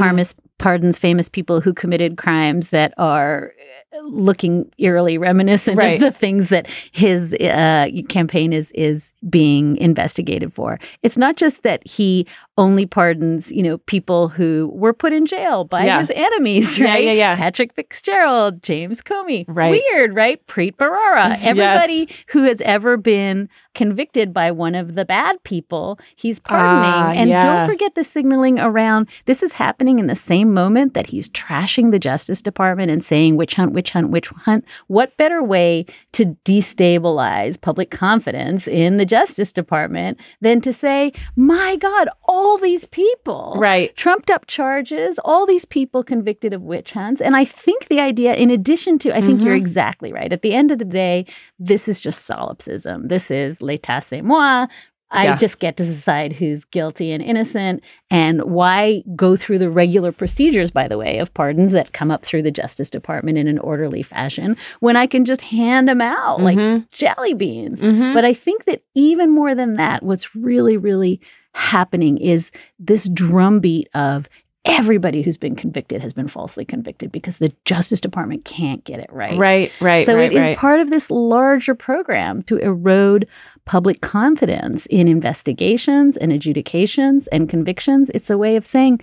Pardons 0.58 0.98
famous 0.98 1.28
people 1.28 1.60
who 1.60 1.72
committed 1.72 2.16
crimes 2.16 2.70
that 2.70 2.92
are 2.98 3.52
uh, 3.94 4.00
looking 4.02 4.70
eerily 4.78 5.16
reminiscent 5.18 5.76
Right. 5.78 5.94
of 5.94 6.00
the 6.00 6.10
things 6.10 6.48
that 6.48 6.66
his 6.92 7.32
uh, 7.34 7.86
campaign 8.08 8.52
is 8.52 8.72
is 8.72 9.12
being 9.30 9.76
investigated 9.78 10.52
for. 10.52 10.78
It's 11.02 11.16
not 11.16 11.36
just 11.36 11.62
that 11.62 11.86
he 11.86 12.26
only 12.56 12.86
pardons, 12.86 13.50
you 13.52 13.62
know, 13.62 13.78
people 13.78 14.28
who 14.28 14.70
were 14.74 14.92
put 14.92 15.12
in 15.12 15.26
jail 15.26 15.64
by 15.64 15.84
Yeah. 15.84 16.00
his 16.00 16.10
enemies, 16.14 16.78
right? 16.80 17.04
yeah, 17.04 17.12
yeah. 17.12 17.36
Patrick 17.36 17.72
Fitzgerald, 17.74 18.62
James 18.62 19.00
Comey. 19.00 19.44
Right. 19.48 19.80
Weird, 19.92 20.14
right? 20.14 20.44
Preet 20.46 20.76
Bharara. 20.76 21.28
Yes. 21.38 21.42
Everybody 21.44 22.08
who 22.30 22.42
has 22.44 22.60
ever 22.62 22.96
been 22.96 23.48
convicted 23.74 24.32
by 24.34 24.50
one 24.50 24.74
of 24.74 24.94
the 24.94 25.04
bad 25.04 25.42
people, 25.44 25.98
he's 26.16 26.38
pardoning. 26.40 26.90
Ah, 26.92 27.12
and 27.14 27.30
yeah. 27.30 27.42
don't 27.44 27.68
forget 27.68 27.94
the 27.94 28.02
signaling 28.04 28.58
around 28.58 29.08
this 29.26 29.42
is 29.42 29.52
happening 29.52 29.98
in 29.98 30.06
the 30.08 30.14
same 30.16 30.47
moment 30.48 30.94
that 30.94 31.06
he's 31.08 31.28
trashing 31.28 31.90
the 31.90 31.98
Justice 31.98 32.42
Department 32.42 32.90
and 32.90 33.04
saying 33.04 33.36
witch 33.36 33.54
hunt, 33.54 33.72
witch 33.72 33.90
hunt, 33.90 34.10
witch 34.10 34.28
hunt. 34.28 34.64
What 34.86 35.16
better 35.16 35.42
way 35.42 35.86
to 36.12 36.36
destabilize 36.44 37.60
public 37.60 37.90
confidence 37.90 38.66
in 38.66 38.96
the 38.96 39.06
Justice 39.06 39.52
Department 39.52 40.18
than 40.40 40.60
to 40.62 40.72
say, 40.72 41.12
my 41.36 41.76
God, 41.76 42.08
all 42.24 42.58
these 42.58 42.84
people 42.86 43.54
Right. 43.56 43.94
trumped 43.94 44.30
up 44.30 44.46
charges, 44.46 45.18
all 45.24 45.46
these 45.46 45.64
people 45.64 46.02
convicted 46.02 46.52
of 46.52 46.62
witch 46.62 46.92
hunts. 46.92 47.20
And 47.20 47.36
I 47.36 47.44
think 47.44 47.88
the 47.88 48.00
idea, 48.00 48.34
in 48.34 48.50
addition 48.50 48.98
to, 49.00 49.16
I 49.16 49.20
think 49.20 49.42
you're 49.42 49.54
mm-hmm. 49.54 49.62
exactly 49.62 50.12
right. 50.12 50.32
At 50.32 50.42
the 50.42 50.54
end 50.54 50.70
of 50.70 50.78
the 50.78 50.84
day, 50.84 51.26
this 51.58 51.88
is 51.88 52.00
just 52.00 52.24
solipsism. 52.24 53.08
This 53.08 53.30
is 53.30 53.60
l'état 53.60 54.02
c'est 54.02 54.22
moi. 54.22 54.66
I 55.10 55.24
Yeah. 55.24 55.36
just 55.36 55.58
get 55.58 55.76
to 55.78 55.84
decide 55.84 56.34
who's 56.34 56.64
guilty 56.64 57.12
and 57.12 57.22
innocent. 57.22 57.82
And 58.10 58.42
why 58.42 59.02
go 59.16 59.36
through 59.36 59.58
the 59.58 59.70
regular 59.70 60.12
procedures, 60.12 60.70
by 60.70 60.86
the 60.88 60.98
way, 60.98 61.18
of 61.18 61.32
pardons 61.32 61.72
that 61.72 61.92
come 61.92 62.10
up 62.10 62.22
through 62.22 62.42
the 62.42 62.50
Justice 62.50 62.90
Department 62.90 63.38
in 63.38 63.48
an 63.48 63.58
orderly 63.58 64.02
fashion 64.02 64.56
when 64.80 64.96
I 64.96 65.06
can 65.06 65.24
just 65.24 65.40
hand 65.40 65.88
them 65.88 66.00
out 66.00 66.42
like 66.42 66.58
mm-hmm. 66.58 66.84
jelly 66.90 67.34
beans? 67.34 67.80
Mm-hmm. 67.80 68.12
But 68.12 68.24
I 68.24 68.34
think 68.34 68.64
that 68.64 68.82
even 68.94 69.30
more 69.30 69.54
than 69.54 69.74
that, 69.74 70.02
what's 70.02 70.34
really, 70.34 70.76
really 70.76 71.20
happening 71.54 72.18
is 72.18 72.50
this 72.78 73.08
drumbeat 73.08 73.88
of 73.94 74.28
everybody 74.68 75.22
who's 75.22 75.36
been 75.36 75.56
convicted 75.56 76.02
has 76.02 76.12
been 76.12 76.28
falsely 76.28 76.64
convicted 76.64 77.10
because 77.10 77.38
the 77.38 77.52
Justice 77.64 78.00
Department 78.00 78.44
can't 78.44 78.84
get 78.84 79.00
it 79.00 79.10
right. 79.12 79.38
Right. 79.38 79.72
Right. 79.80 80.06
So 80.06 80.14
right, 80.14 80.32
it 80.32 80.36
is 80.36 80.46
right. 80.46 80.56
part 80.56 80.80
of 80.80 80.90
this 80.90 81.10
larger 81.10 81.74
program 81.74 82.42
to 82.44 82.58
erode 82.58 83.28
public 83.64 84.00
confidence 84.00 84.86
in 84.86 85.08
investigations 85.08 86.16
and 86.16 86.32
adjudications 86.32 87.26
and 87.28 87.48
convictions. 87.48 88.10
It's 88.14 88.30
a 88.30 88.38
way 88.38 88.56
of 88.56 88.64
saying, 88.64 89.00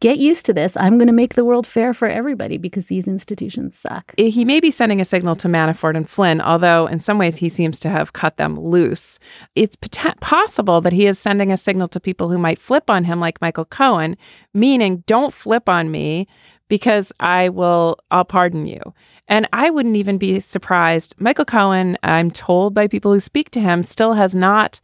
get 0.00 0.18
used 0.18 0.46
to 0.46 0.52
this. 0.52 0.76
I'm 0.76 0.96
going 0.96 1.08
to 1.08 1.12
make 1.12 1.34
the 1.34 1.44
world 1.44 1.66
fair 1.66 1.92
for 1.92 2.08
everybody 2.08 2.56
because 2.56 2.86
these 2.86 3.08
institutions 3.08 3.76
suck. 3.76 4.14
Eh, 4.16 4.28
he 4.28 4.44
may 4.44 4.60
be 4.60 4.70
sending 4.70 5.00
a 5.00 5.04
signal 5.04 5.34
to 5.36 5.48
Manafort 5.48 5.96
and 5.96 6.08
Flynn, 6.08 6.40
although 6.40 6.86
in 6.86 7.00
some 7.00 7.18
ways 7.18 7.36
he 7.36 7.48
seems 7.48 7.80
to 7.80 7.88
have 7.88 8.12
cut 8.12 8.36
them 8.36 8.58
loose. 8.58 9.18
It's 9.54 9.76
possible 10.20 10.80
that 10.80 10.92
he 10.92 11.06
is 11.06 11.18
sending 11.18 11.50
a 11.50 11.56
signal 11.56 11.88
to 11.88 12.00
people 12.00 12.28
who 12.28 12.38
might 12.38 12.58
flip 12.58 12.88
on 12.88 13.04
him, 13.04 13.18
like 13.18 13.40
Michael 13.40 13.64
Cohen, 13.64 14.16
meaning 14.54 15.02
don't 15.06 15.34
flip 15.34 15.68
on 15.68 15.90
me 15.90 16.28
because 16.68 17.12
I 17.18 17.48
will, 17.48 17.98
I'll 18.10 18.24
pardon 18.24 18.66
you. 18.66 18.80
And 19.26 19.48
I 19.52 19.70
wouldn't 19.70 19.96
even 19.96 20.18
be 20.18 20.38
surprised. 20.38 21.14
Michael 21.18 21.44
Cohen, 21.44 21.96
I'm 22.02 22.30
told 22.30 22.74
by 22.74 22.86
people 22.86 23.12
who 23.12 23.20
speak 23.20 23.50
to 23.52 23.60
him, 23.60 23.82
still 23.82 24.12
has 24.12 24.34
not 24.34 24.80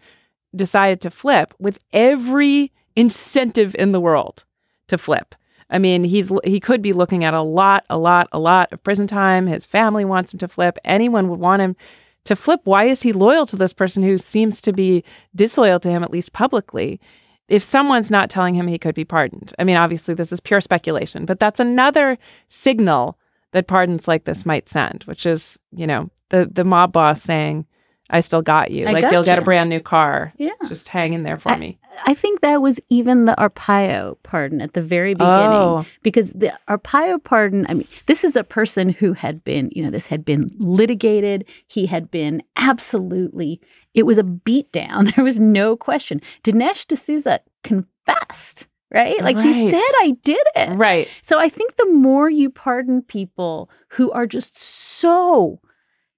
decided 0.57 1.01
to 1.03 1.11
flip 1.11 1.55
with 1.59 1.79
every 1.93 2.73
incentive 2.97 3.75
in 3.79 3.93
the 3.93 4.01
world 4.01 4.45
to 4.89 4.99
flip. 4.99 5.35
I 5.71 5.79
mean, 5.79 6.05
he's 6.05 6.31
he 6.45 6.61
could 6.61 6.83
be 6.83 6.93
looking 6.93 7.25
at 7.25 7.35
a 7.35 7.43
lot, 7.43 7.85
a 7.89 7.99
lot, 7.99 8.29
a 8.33 8.39
lot 8.39 8.73
of 8.73 8.83
prison 8.83 9.07
time. 9.07 9.47
His 9.47 9.65
family 9.65 10.05
wants 10.05 10.33
him 10.33 10.39
to 10.39 10.49
flip. 10.49 10.79
Anyone 10.85 11.29
would 11.29 11.41
want 11.41 11.63
him 11.63 11.77
to 12.25 12.37
flip. 12.37 12.61
Why 12.65 12.85
is 12.85 13.03
he 13.03 13.13
loyal 13.13 13.47
to 13.47 13.57
this 13.57 13.73
person 13.73 14.03
who 14.03 14.19
seems 14.19 14.61
to 14.63 14.73
be 14.73 15.05
disloyal 15.35 15.81
to 15.81 15.91
him, 15.91 16.03
at 16.03 16.11
least 16.11 16.33
publicly? 16.33 17.01
If 17.49 17.63
someone's 17.63 18.11
not 18.11 18.31
telling 18.31 18.55
him 18.55 18.69
he 18.69 18.79
could 18.79 18.95
be 18.95 19.05
pardoned, 19.05 19.53
I 19.59 19.65
mean, 19.65 19.77
obviously 19.77 20.15
this 20.15 20.33
is 20.33 20.41
pure 20.41 20.63
speculation, 20.63 21.27
but 21.27 21.39
that's 21.39 21.61
another 21.61 22.17
signal 22.49 23.19
that 23.53 23.67
pardons 23.67 24.09
like 24.09 24.25
this 24.25 24.47
might 24.47 24.69
send, 24.69 25.05
which 25.05 25.27
is, 25.27 25.59
you 25.71 25.87
know, 25.87 26.11
the 26.31 26.49
the 26.51 26.65
mob 26.65 26.93
boss 26.93 27.23
saying, 27.23 27.67
"I 28.11 28.21
still 28.21 28.43
got 28.43 28.71
you. 28.71 28.87
I 28.87 28.93
like 28.93 29.11
you'll 29.11 29.25
get 29.25 29.39
a 29.39 29.43
brand 29.43 29.71
new 29.71 29.81
car. 29.81 30.33
Yeah. 30.37 30.51
just 30.69 30.89
hang 30.89 31.13
in 31.13 31.23
there 31.23 31.39
for 31.39 31.51
I- 31.51 31.57
me." 31.59 31.79
I 32.07 32.15
think 32.15 32.41
that 32.41 32.61
was 32.61 32.81
even 32.89 33.25
the 33.25 33.35
Arpaio 33.39 34.17
pardon 34.25 34.61
at 34.61 34.73
the 34.75 34.81
very 34.81 35.15
beginning. 35.15 35.47
Oh. 35.53 35.87
Because 36.03 36.31
the 36.33 36.53
Arpaio 36.69 37.23
pardon, 37.23 37.67
I 37.69 37.75
mean, 37.75 37.87
this 38.07 38.25
is 38.25 38.35
a 38.35 38.43
person 38.43 38.89
who 38.89 39.13
had 39.13 39.45
been, 39.45 39.71
you 39.73 39.83
know, 39.83 39.91
this 39.91 40.07
had 40.07 40.25
been 40.25 40.51
litigated. 40.59 41.45
He 41.69 41.87
had 41.87 42.11
been 42.11 42.43
absolutely, 42.57 43.61
it 43.95 44.05
was 44.05 44.19
a 44.19 44.25
beatdown. 44.25 45.13
There 45.15 45.25
was 45.25 45.39
no 45.39 45.77
question. 45.77 46.21
Dinesh 46.43 46.87
D'Souza 46.89 47.41
confessed, 47.63 48.67
right? 48.93 49.21
Like 49.23 49.39
he 49.39 49.71
said, 49.71 49.81
I 50.01 50.17
did 50.23 50.45
it. 50.57 50.77
Right. 50.77 51.09
So 51.23 51.39
I 51.39 51.49
think 51.49 51.77
the 51.77 51.87
more 51.91 52.29
you 52.29 52.51
pardon 52.51 53.03
people 53.03 53.71
who 53.91 54.11
are 54.11 54.27
just 54.27 54.59
so 54.59 55.61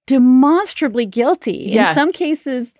demonstrably 0.07 1.05
guilty. 1.05 1.65
Yeah. 1.67 1.89
In 1.89 1.95
some 1.95 2.11
cases, 2.11 2.73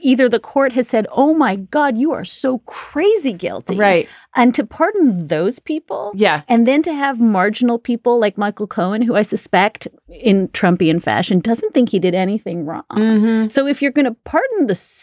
either 0.00 0.28
the 0.28 0.40
court 0.40 0.72
has 0.72 0.88
said, 0.88 1.06
"Oh 1.12 1.32
my 1.34 1.54
God, 1.56 1.96
you 1.96 2.10
are 2.10 2.24
so 2.24 2.58
crazy 2.66 3.32
guilty," 3.32 3.76
Right. 3.76 4.08
and 4.34 4.52
to 4.56 4.64
pardon 4.64 5.28
those 5.28 5.58
people, 5.60 6.10
Yeah. 6.16 6.42
and 6.48 6.66
then 6.66 6.82
to 6.82 6.92
have 6.92 7.20
marginal 7.20 7.78
people 7.78 8.18
like 8.18 8.36
Michael 8.36 8.66
Cohen, 8.66 9.02
who 9.02 9.14
I 9.14 9.22
suspect 9.22 9.86
in 10.08 10.48
Trumpian 10.48 11.00
fashion 11.02 11.38
doesn't 11.38 11.72
think 11.72 11.90
he 11.90 11.98
did 12.00 12.14
anything 12.14 12.66
wrong. 12.66 13.48
So 13.50 13.66
if 13.66 13.80
you're 13.80 13.92
going 13.92 14.06
to 14.06 14.16
pardon 14.24 14.66
the 14.66 14.74
super 14.74 14.96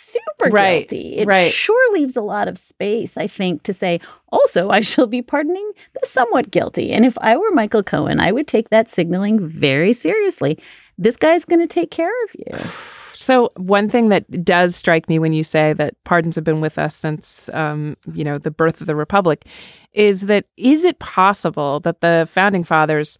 Mm-hmm. 0.47 0.53
Right, 0.55 0.89
guilty, 0.89 1.17
it 1.17 1.27
right. 1.27 1.51
sure 1.51 1.93
leaves 1.93 2.15
a 2.15 2.21
lot 2.21 2.47
of 2.47 2.57
space, 2.57 3.17
I 3.17 3.27
think, 3.27 3.63
to 3.63 3.73
say, 3.73 3.99
also, 4.31 4.69
I 4.69 4.79
shall 4.81 5.05
be 5.07 5.21
pardoning 5.21 5.71
the 5.93 6.07
somewhat 6.07 6.49
guilty. 6.51 6.91
And 6.91 7.05
if 7.05 7.17
I 7.21 7.35
were 7.37 7.51
Michael 7.51 7.83
Cohen, 7.83 8.19
I 8.19 8.31
would 8.31 8.47
take 8.47 8.69
that 8.69 8.89
signaling 8.89 9.45
very 9.45 9.93
seriously. 9.93 10.57
This 10.97 11.17
guy's 11.17 11.45
going 11.45 11.59
to 11.59 11.67
take 11.67 11.91
care 11.91 12.13
of 12.25 12.35
you. 12.35 12.69
So 13.19 13.51
one 13.57 13.89
thing 13.89 14.07
that 14.09 14.45
does 14.45 14.75
strike 14.75 15.09
me 15.09 15.17
when 15.17 15.33
you 15.33 15.43
say 15.43 15.73
that 15.73 15.95
pardons 16.05 16.35
have 16.35 16.45
been 16.45 16.61
with 16.61 16.77
us 16.77 16.95
since 16.95 17.49
um, 17.51 17.97
you 18.13 18.23
know 18.23 18.37
the 18.37 18.51
birth 18.51 18.79
of 18.79 18.87
the 18.87 18.95
republic 18.95 19.43
is 19.91 20.21
that 20.27 20.45
is 20.55 20.83
it 20.83 20.99
possible 20.99 21.79
that 21.81 21.99
the 21.99 22.25
founding 22.29 22.63
fathers 22.63 23.17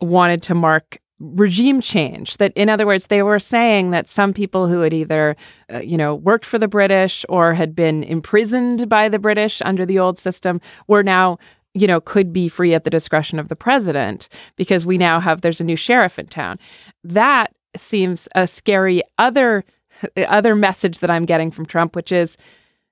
wanted 0.00 0.42
to 0.42 0.54
mark 0.54 1.00
regime 1.18 1.80
change 1.80 2.36
that 2.36 2.52
in 2.54 2.68
other 2.68 2.86
words 2.86 3.06
they 3.06 3.24
were 3.24 3.40
saying 3.40 3.90
that 3.90 4.08
some 4.08 4.32
people 4.32 4.68
who 4.68 4.80
had 4.80 4.94
either 4.94 5.34
uh, 5.72 5.78
you 5.78 5.96
know 5.96 6.14
worked 6.14 6.44
for 6.44 6.60
the 6.60 6.68
british 6.68 7.24
or 7.28 7.54
had 7.54 7.74
been 7.74 8.04
imprisoned 8.04 8.88
by 8.88 9.08
the 9.08 9.18
british 9.18 9.60
under 9.64 9.84
the 9.84 9.98
old 9.98 10.16
system 10.16 10.60
were 10.86 11.02
now 11.02 11.36
you 11.80 11.86
know 11.86 12.00
could 12.00 12.32
be 12.32 12.48
free 12.48 12.74
at 12.74 12.84
the 12.84 12.90
discretion 12.90 13.38
of 13.38 13.48
the 13.48 13.56
president 13.56 14.28
because 14.56 14.84
we 14.84 14.96
now 14.96 15.20
have 15.20 15.40
there's 15.40 15.60
a 15.60 15.64
new 15.64 15.76
sheriff 15.76 16.18
in 16.18 16.26
town. 16.26 16.58
That 17.04 17.52
seems 17.76 18.28
a 18.34 18.46
scary 18.46 19.02
other 19.18 19.64
other 20.16 20.54
message 20.54 21.00
that 21.00 21.10
i'm 21.10 21.24
getting 21.24 21.50
from 21.50 21.66
trump 21.66 21.96
which 21.96 22.12
is 22.12 22.36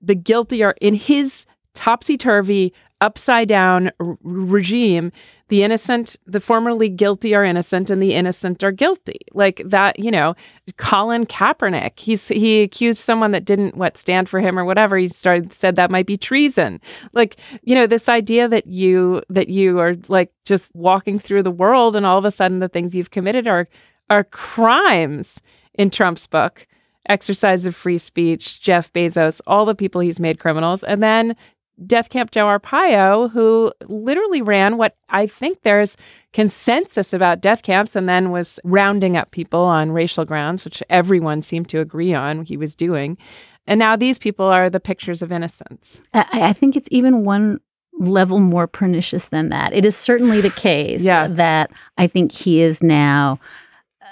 the 0.00 0.14
guilty 0.14 0.62
are 0.62 0.74
in 0.80 0.94
his 0.94 1.46
topsy-turvy 1.74 2.72
upside 3.00 3.48
down 3.48 3.90
r- 4.00 4.16
regime 4.22 5.12
the 5.48 5.62
innocent 5.62 6.16
the 6.26 6.40
formerly 6.40 6.88
guilty 6.88 7.34
are 7.34 7.44
innocent 7.44 7.88
and 7.90 8.02
the 8.02 8.14
innocent 8.14 8.64
are 8.64 8.72
guilty. 8.72 9.20
Like 9.32 9.62
that 9.64 9.98
you 9.98 10.10
know 10.10 10.34
colin 10.76 11.24
kaepernick 11.24 12.00
he's 12.00 12.28
he 12.28 12.62
accused 12.62 12.98
someone 13.02 13.30
that 13.30 13.44
didn't 13.44 13.76
what 13.76 13.96
stand 13.96 14.28
for 14.28 14.40
him 14.40 14.58
or 14.58 14.64
whatever. 14.64 14.96
He 14.96 15.08
started 15.08 15.52
said 15.52 15.76
that 15.76 15.90
might 15.90 16.06
be 16.06 16.16
treason. 16.16 16.80
Like 17.12 17.36
you 17.62 17.74
know 17.74 17.86
this 17.86 18.08
idea 18.08 18.48
that 18.48 18.66
you 18.66 19.22
that 19.28 19.48
you 19.48 19.78
are 19.78 19.96
like 20.08 20.32
just 20.44 20.74
walking 20.74 21.18
through 21.18 21.42
the 21.42 21.50
world 21.50 21.94
and 21.94 22.06
all 22.06 22.18
of 22.18 22.24
a 22.24 22.30
sudden 22.30 22.58
the 22.58 22.68
things 22.68 22.94
you've 22.94 23.10
committed 23.10 23.46
are 23.46 23.68
are 24.10 24.24
crimes. 24.24 25.40
In 25.74 25.90
trump's 25.90 26.26
book 26.26 26.66
exercise 27.08 27.66
of 27.66 27.76
free 27.76 27.98
speech 27.98 28.60
jeff 28.60 28.92
bezos 28.92 29.40
all 29.46 29.64
the 29.64 29.74
people 29.74 30.00
he's 30.00 30.18
made 30.18 30.38
criminals. 30.40 30.82
And 30.82 31.02
then 31.02 31.36
Death 31.84 32.08
Camp 32.08 32.30
Joe 32.30 32.46
Arpaio, 32.46 33.30
who 33.30 33.72
literally 33.88 34.40
ran 34.40 34.78
what 34.78 34.96
I 35.10 35.26
think 35.26 35.62
there's 35.62 35.96
consensus 36.32 37.12
about 37.12 37.40
death 37.40 37.62
camps 37.62 37.94
and 37.96 38.08
then 38.08 38.30
was 38.30 38.58
rounding 38.64 39.16
up 39.16 39.30
people 39.30 39.60
on 39.60 39.92
racial 39.92 40.24
grounds, 40.24 40.64
which 40.64 40.82
everyone 40.88 41.42
seemed 41.42 41.68
to 41.70 41.80
agree 41.80 42.14
on 42.14 42.44
he 42.44 42.56
was 42.56 42.74
doing. 42.74 43.18
And 43.66 43.78
now 43.78 43.96
these 43.96 44.16
people 44.18 44.46
are 44.46 44.70
the 44.70 44.80
pictures 44.80 45.22
of 45.22 45.32
innocence. 45.32 46.00
I, 46.14 46.26
I 46.32 46.52
think 46.52 46.76
it's 46.76 46.88
even 46.90 47.24
one 47.24 47.60
level 47.98 48.38
more 48.40 48.66
pernicious 48.66 49.26
than 49.26 49.48
that. 49.48 49.72
It 49.74 49.84
is 49.84 49.96
certainly 49.96 50.40
the 50.40 50.50
case 50.68 51.02
Yeah. 51.02 51.26
that 51.28 51.70
I 51.98 52.06
think 52.06 52.32
he 52.32 52.62
is 52.62 52.82
now 52.82 53.38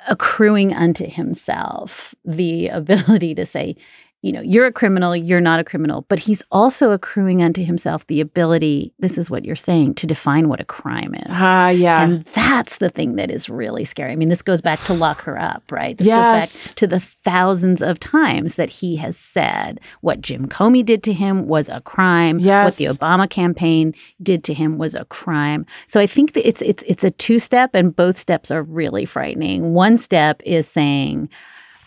accruing 0.09 0.75
unto 0.75 1.09
himself 1.09 2.15
the 2.25 2.69
ability 2.69 3.35
to 3.37 3.47
say, 3.47 3.77
you 4.25 4.33
know, 4.33 4.41
you're 4.41 4.65
a 4.65 4.73
criminal, 4.73 5.15
you're 5.15 5.39
not 5.39 5.61
a 5.61 5.65
criminal. 5.65 6.07
But 6.09 6.19
he's 6.19 6.43
also 6.51 6.93
accruing 6.93 7.43
unto 7.43 7.63
himself 7.63 8.07
the 8.07 8.23
ability, 8.23 8.95
this 8.99 9.19
is 9.19 9.31
what 9.31 9.45
you're 9.45 9.55
saying, 9.55 9.97
to 9.97 10.07
define 10.07 10.49
what 10.49 10.63
a 10.63 10.65
crime 10.65 11.15
is. 11.15 11.27
Ah, 11.29 11.69
yeah. 11.69 12.03
And 12.03 12.25
that's 12.27 12.79
the 12.79 12.89
thing 12.89 13.17
that 13.17 13.31
is 13.31 13.51
really 13.51 13.85
scary. 13.85 14.13
I 14.13 14.17
mean, 14.17 14.31
this 14.31 14.41
goes 14.41 14.63
back 14.63 14.81
to 14.85 14.95
lock 14.95 15.21
her 15.25 15.39
up, 15.39 15.71
right? 15.71 15.99
This 15.99 16.07
Yes. 16.07 16.25
goes 16.55 16.65
back 16.65 16.75
to 16.77 16.87
the 16.87 17.01
thousands 17.01 17.83
of 17.83 18.01
times 18.01 18.55
that 18.55 18.71
he 18.71 18.97
has 18.97 19.15
said 19.19 19.79
what 20.01 20.23
Jim 20.23 20.49
Comey 20.49 20.83
did 20.83 21.03
to 21.03 21.13
him 21.13 21.47
was 21.47 21.69
a 21.69 21.83
crime. 21.83 22.39
Yes. 22.39 22.65
What 22.65 22.77
the 22.77 22.87
Obama 22.87 23.29
campaign 23.29 23.93
did 24.23 24.43
to 24.45 24.55
him 24.55 24.79
was 24.79 24.95
a 24.95 25.05
crime. 25.05 25.67
So 25.87 26.01
I 26.01 26.07
think 26.07 26.33
that 26.33 26.49
it's 26.49 26.63
it's 26.63 26.83
it's 26.87 27.05
a 27.05 27.11
two 27.11 27.39
step, 27.39 27.75
and 27.75 27.95
both 27.95 28.19
steps 28.19 28.51
are 28.51 28.63
really 28.63 29.05
frightening. 29.05 29.75
One 29.75 29.99
step 29.99 30.41
is 30.47 30.67
saying. 30.67 31.29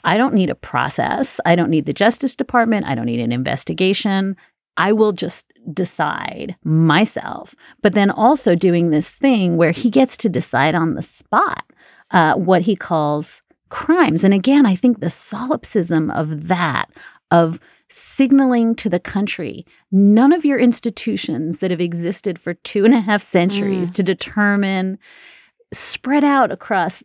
I 0.03 0.17
don't 0.17 0.33
need 0.33 0.49
a 0.49 0.55
process. 0.55 1.39
I 1.45 1.55
don't 1.55 1.69
need 1.69 1.85
the 1.85 1.93
Justice 1.93 2.35
Department. 2.35 2.85
I 2.85 2.95
don't 2.95 3.05
need 3.05 3.19
an 3.19 3.31
investigation. 3.31 4.35
I 4.77 4.91
will 4.91 5.11
just 5.11 5.45
decide 5.73 6.55
myself. 6.63 7.55
But 7.81 7.93
then 7.93 8.09
also 8.09 8.55
doing 8.55 8.89
this 8.89 9.09
thing 9.09 9.57
where 9.57 9.71
he 9.71 9.89
gets 9.89 10.15
to 10.17 10.29
decide 10.29 10.75
on 10.75 10.93
the 10.93 11.01
spot 11.01 11.65
uh, 12.11 12.35
what 12.35 12.61
he 12.61 12.75
calls 12.75 13.41
crimes. 13.69 14.23
And 14.23 14.33
again, 14.33 14.65
I 14.65 14.75
think 14.75 14.99
the 14.99 15.09
solipsism 15.09 16.09
of 16.11 16.47
that, 16.47 16.89
of 17.31 17.59
signaling 17.89 18.75
to 18.75 18.89
the 18.89 18.99
country, 18.99 19.65
none 19.91 20.31
of 20.31 20.45
your 20.45 20.59
institutions 20.59 21.59
that 21.59 21.71
have 21.71 21.81
existed 21.81 22.39
for 22.39 22.53
two 22.53 22.85
and 22.85 22.93
a 22.93 22.99
half 22.99 23.21
centuries 23.21 23.89
to 23.91 24.03
determine, 24.03 24.99
spread 25.73 26.23
out 26.23 26.51
across 26.51 27.03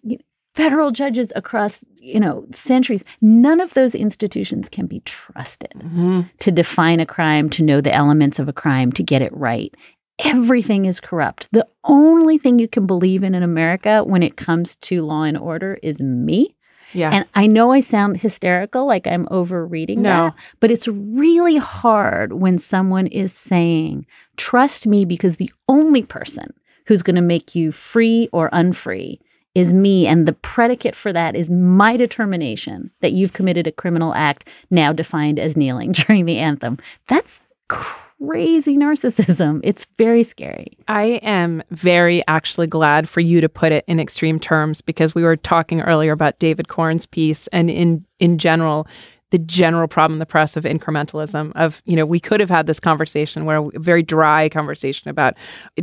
federal 0.55 0.91
judges 0.91 1.33
across 1.35 1.85
you 1.99 2.21
know 2.21 2.45
centuries 2.53 3.05
none 3.21 3.61
of 3.61 3.75
those 3.75 3.95
institutions 3.95 4.69
can 4.69 4.87
be 4.87 5.01
trusted 5.01 5.73
mm-hmm. 5.77 6.23
to 6.39 6.53
define 6.53 7.01
a 7.01 7.07
crime 7.07 7.49
to 7.49 7.63
know 7.63 7.81
the 7.81 7.95
elements 7.95 8.39
of 8.39 8.49
a 8.49 8.53
crime 8.53 8.93
to 8.93 9.03
get 9.03 9.23
it 9.23 9.35
right 9.35 9.75
everything 10.19 10.85
is 10.85 11.01
corrupt 11.01 11.49
the 11.53 11.67
only 11.85 12.39
thing 12.39 12.59
you 12.59 12.69
can 12.69 12.87
believe 12.87 13.23
in 13.23 13.35
in 13.35 13.43
america 13.43 14.05
when 14.05 14.23
it 14.23 14.37
comes 14.37 14.77
to 14.77 15.03
law 15.03 15.23
and 15.23 15.39
order 15.39 15.79
is 15.83 16.01
me 16.01 16.55
yeah. 16.95 17.11
and 17.11 17.27
I 17.35 17.47
know 17.47 17.73
I 17.73 17.81
sound 17.81 18.19
hysterical, 18.19 18.87
like 18.87 19.07
I'm 19.07 19.27
overreading 19.31 20.03
No. 20.03 20.11
that, 20.11 20.35
but 20.61 20.71
it's 20.71 20.87
really 20.87 21.57
hard 21.57 22.35
when 22.35 22.59
someone 22.59 23.07
is 23.07 23.33
saying, 23.33 24.05
trust 24.37 24.87
me, 24.87 25.07
because 25.07 25.37
the 25.37 25.51
only 25.69 26.03
person 26.03 26.53
who's 26.87 27.03
going 27.03 27.17
to 27.17 27.23
make 27.23 27.55
you 27.55 27.73
free 27.73 28.29
or 28.33 28.51
unfree 28.53 29.21
is 29.55 29.73
me. 29.73 30.07
And 30.07 30.27
the 30.27 30.33
predicate 30.33 30.97
for 30.97 31.13
that 31.13 31.37
is 31.37 31.51
my 31.51 31.97
determination 31.97 32.91
that 33.01 33.13
you've 33.13 33.33
committed 33.33 33.67
a 33.67 33.73
criminal 33.73 34.15
act, 34.15 34.49
now 34.71 34.93
defined 34.93 35.39
as 35.39 35.57
kneeling 35.57 35.93
during 36.07 36.25
the 36.25 36.39
anthem. 36.39 36.79
That's 37.09 37.41
crazy 37.69 38.77
narcissism. 38.77 39.61
It's 39.65 39.87
very 39.97 40.23
scary. 40.23 40.77
I 40.89 41.21
am 41.23 41.63
very 41.71 42.23
actually 42.29 42.67
glad 42.67 43.09
for 43.09 43.21
you 43.21 43.41
to 43.41 43.49
put 43.49 43.73
it 43.73 43.85
in 43.89 43.99
extreme 43.99 44.39
terms 44.39 44.81
because 44.81 45.15
we 45.15 45.23
were 45.23 45.37
talking 45.37 45.81
earlier 45.81 46.13
about 46.13 46.39
David 46.39 46.69
Corn's 46.69 47.07
piece 47.07 47.47
and 47.49 47.71
in 47.71 48.05
in 48.21 48.39
general 48.39 48.87
the 49.33 49.39
general 49.39 49.89
problem 49.89 50.15
in 50.15 50.19
the 50.21 50.27
press 50.27 50.57
of 50.57 50.65
incrementalism 50.65 51.53
of 51.57 51.83
you 51.85 51.97
know 51.97 52.07
we 52.07 52.21
could 52.21 52.39
have 52.39 52.51
had 52.51 52.67
this 52.67 52.79
conversation 52.79 53.45
where 53.45 53.59
a 53.59 53.71
very 53.79 54.03
dry 54.03 54.49
conversation 54.49 55.09
about 55.11 55.35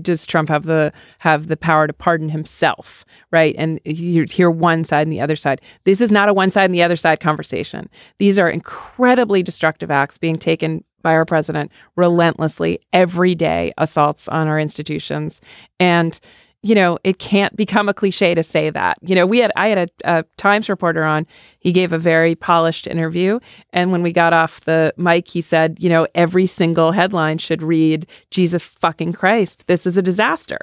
does 0.01 0.25
Trump 0.25 0.49
have 0.49 0.63
the 0.63 0.93
have 1.17 1.47
the 1.47 1.57
power 1.57 1.85
to 1.87 1.93
pardon 1.93 2.29
himself 2.29 3.05
right? 3.31 3.55
And 3.57 3.79
you 3.85 4.25
hear 4.29 4.49
one 4.49 4.83
side 4.83 5.07
and 5.07 5.11
the 5.11 5.21
other 5.21 5.35
side. 5.35 5.61
This 5.83 6.01
is 6.01 6.11
not 6.11 6.29
a 6.29 6.33
one 6.33 6.49
side 6.49 6.65
and 6.65 6.73
the 6.73 6.83
other 6.83 6.95
side 6.95 7.19
conversation. 7.19 7.89
These 8.17 8.39
are 8.39 8.49
incredibly 8.49 9.43
destructive 9.43 9.91
acts 9.91 10.17
being 10.17 10.37
taken 10.37 10.83
by 11.01 11.13
our 11.13 11.25
president 11.25 11.71
relentlessly 11.95 12.79
every 12.91 13.35
day 13.35 13.71
assaults 13.77 14.27
on 14.27 14.47
our 14.47 14.59
institutions. 14.59 15.39
And 15.79 16.19
you 16.61 16.75
know 16.75 16.97
it 17.03 17.19
can't 17.19 17.55
become 17.55 17.89
a 17.89 17.93
cliche 17.93 18.33
to 18.33 18.43
say 18.43 18.69
that. 18.69 18.97
You 19.01 19.15
know 19.15 19.25
we 19.25 19.39
had 19.39 19.51
i 19.55 19.67
had 19.67 19.77
a, 19.77 20.19
a 20.19 20.23
times 20.37 20.69
reporter 20.69 21.03
on. 21.03 21.25
He 21.59 21.71
gave 21.71 21.91
a 21.91 21.99
very 21.99 22.35
polished 22.35 22.87
interview. 22.87 23.39
And 23.71 23.91
when 23.91 24.01
we 24.01 24.13
got 24.13 24.33
off 24.33 24.61
the 24.61 24.93
mic 24.97 25.27
he 25.27 25.41
said 25.41 25.77
you 25.79 25.89
know 25.89 26.07
every 26.15 26.47
single 26.47 26.91
headline 26.91 27.37
should 27.37 27.61
read 27.61 28.05
jesus 28.31 28.63
fucking 28.63 29.13
christ 29.13 29.67
this 29.67 29.85
is 29.85 29.97
a 29.97 30.01
disaster. 30.01 30.59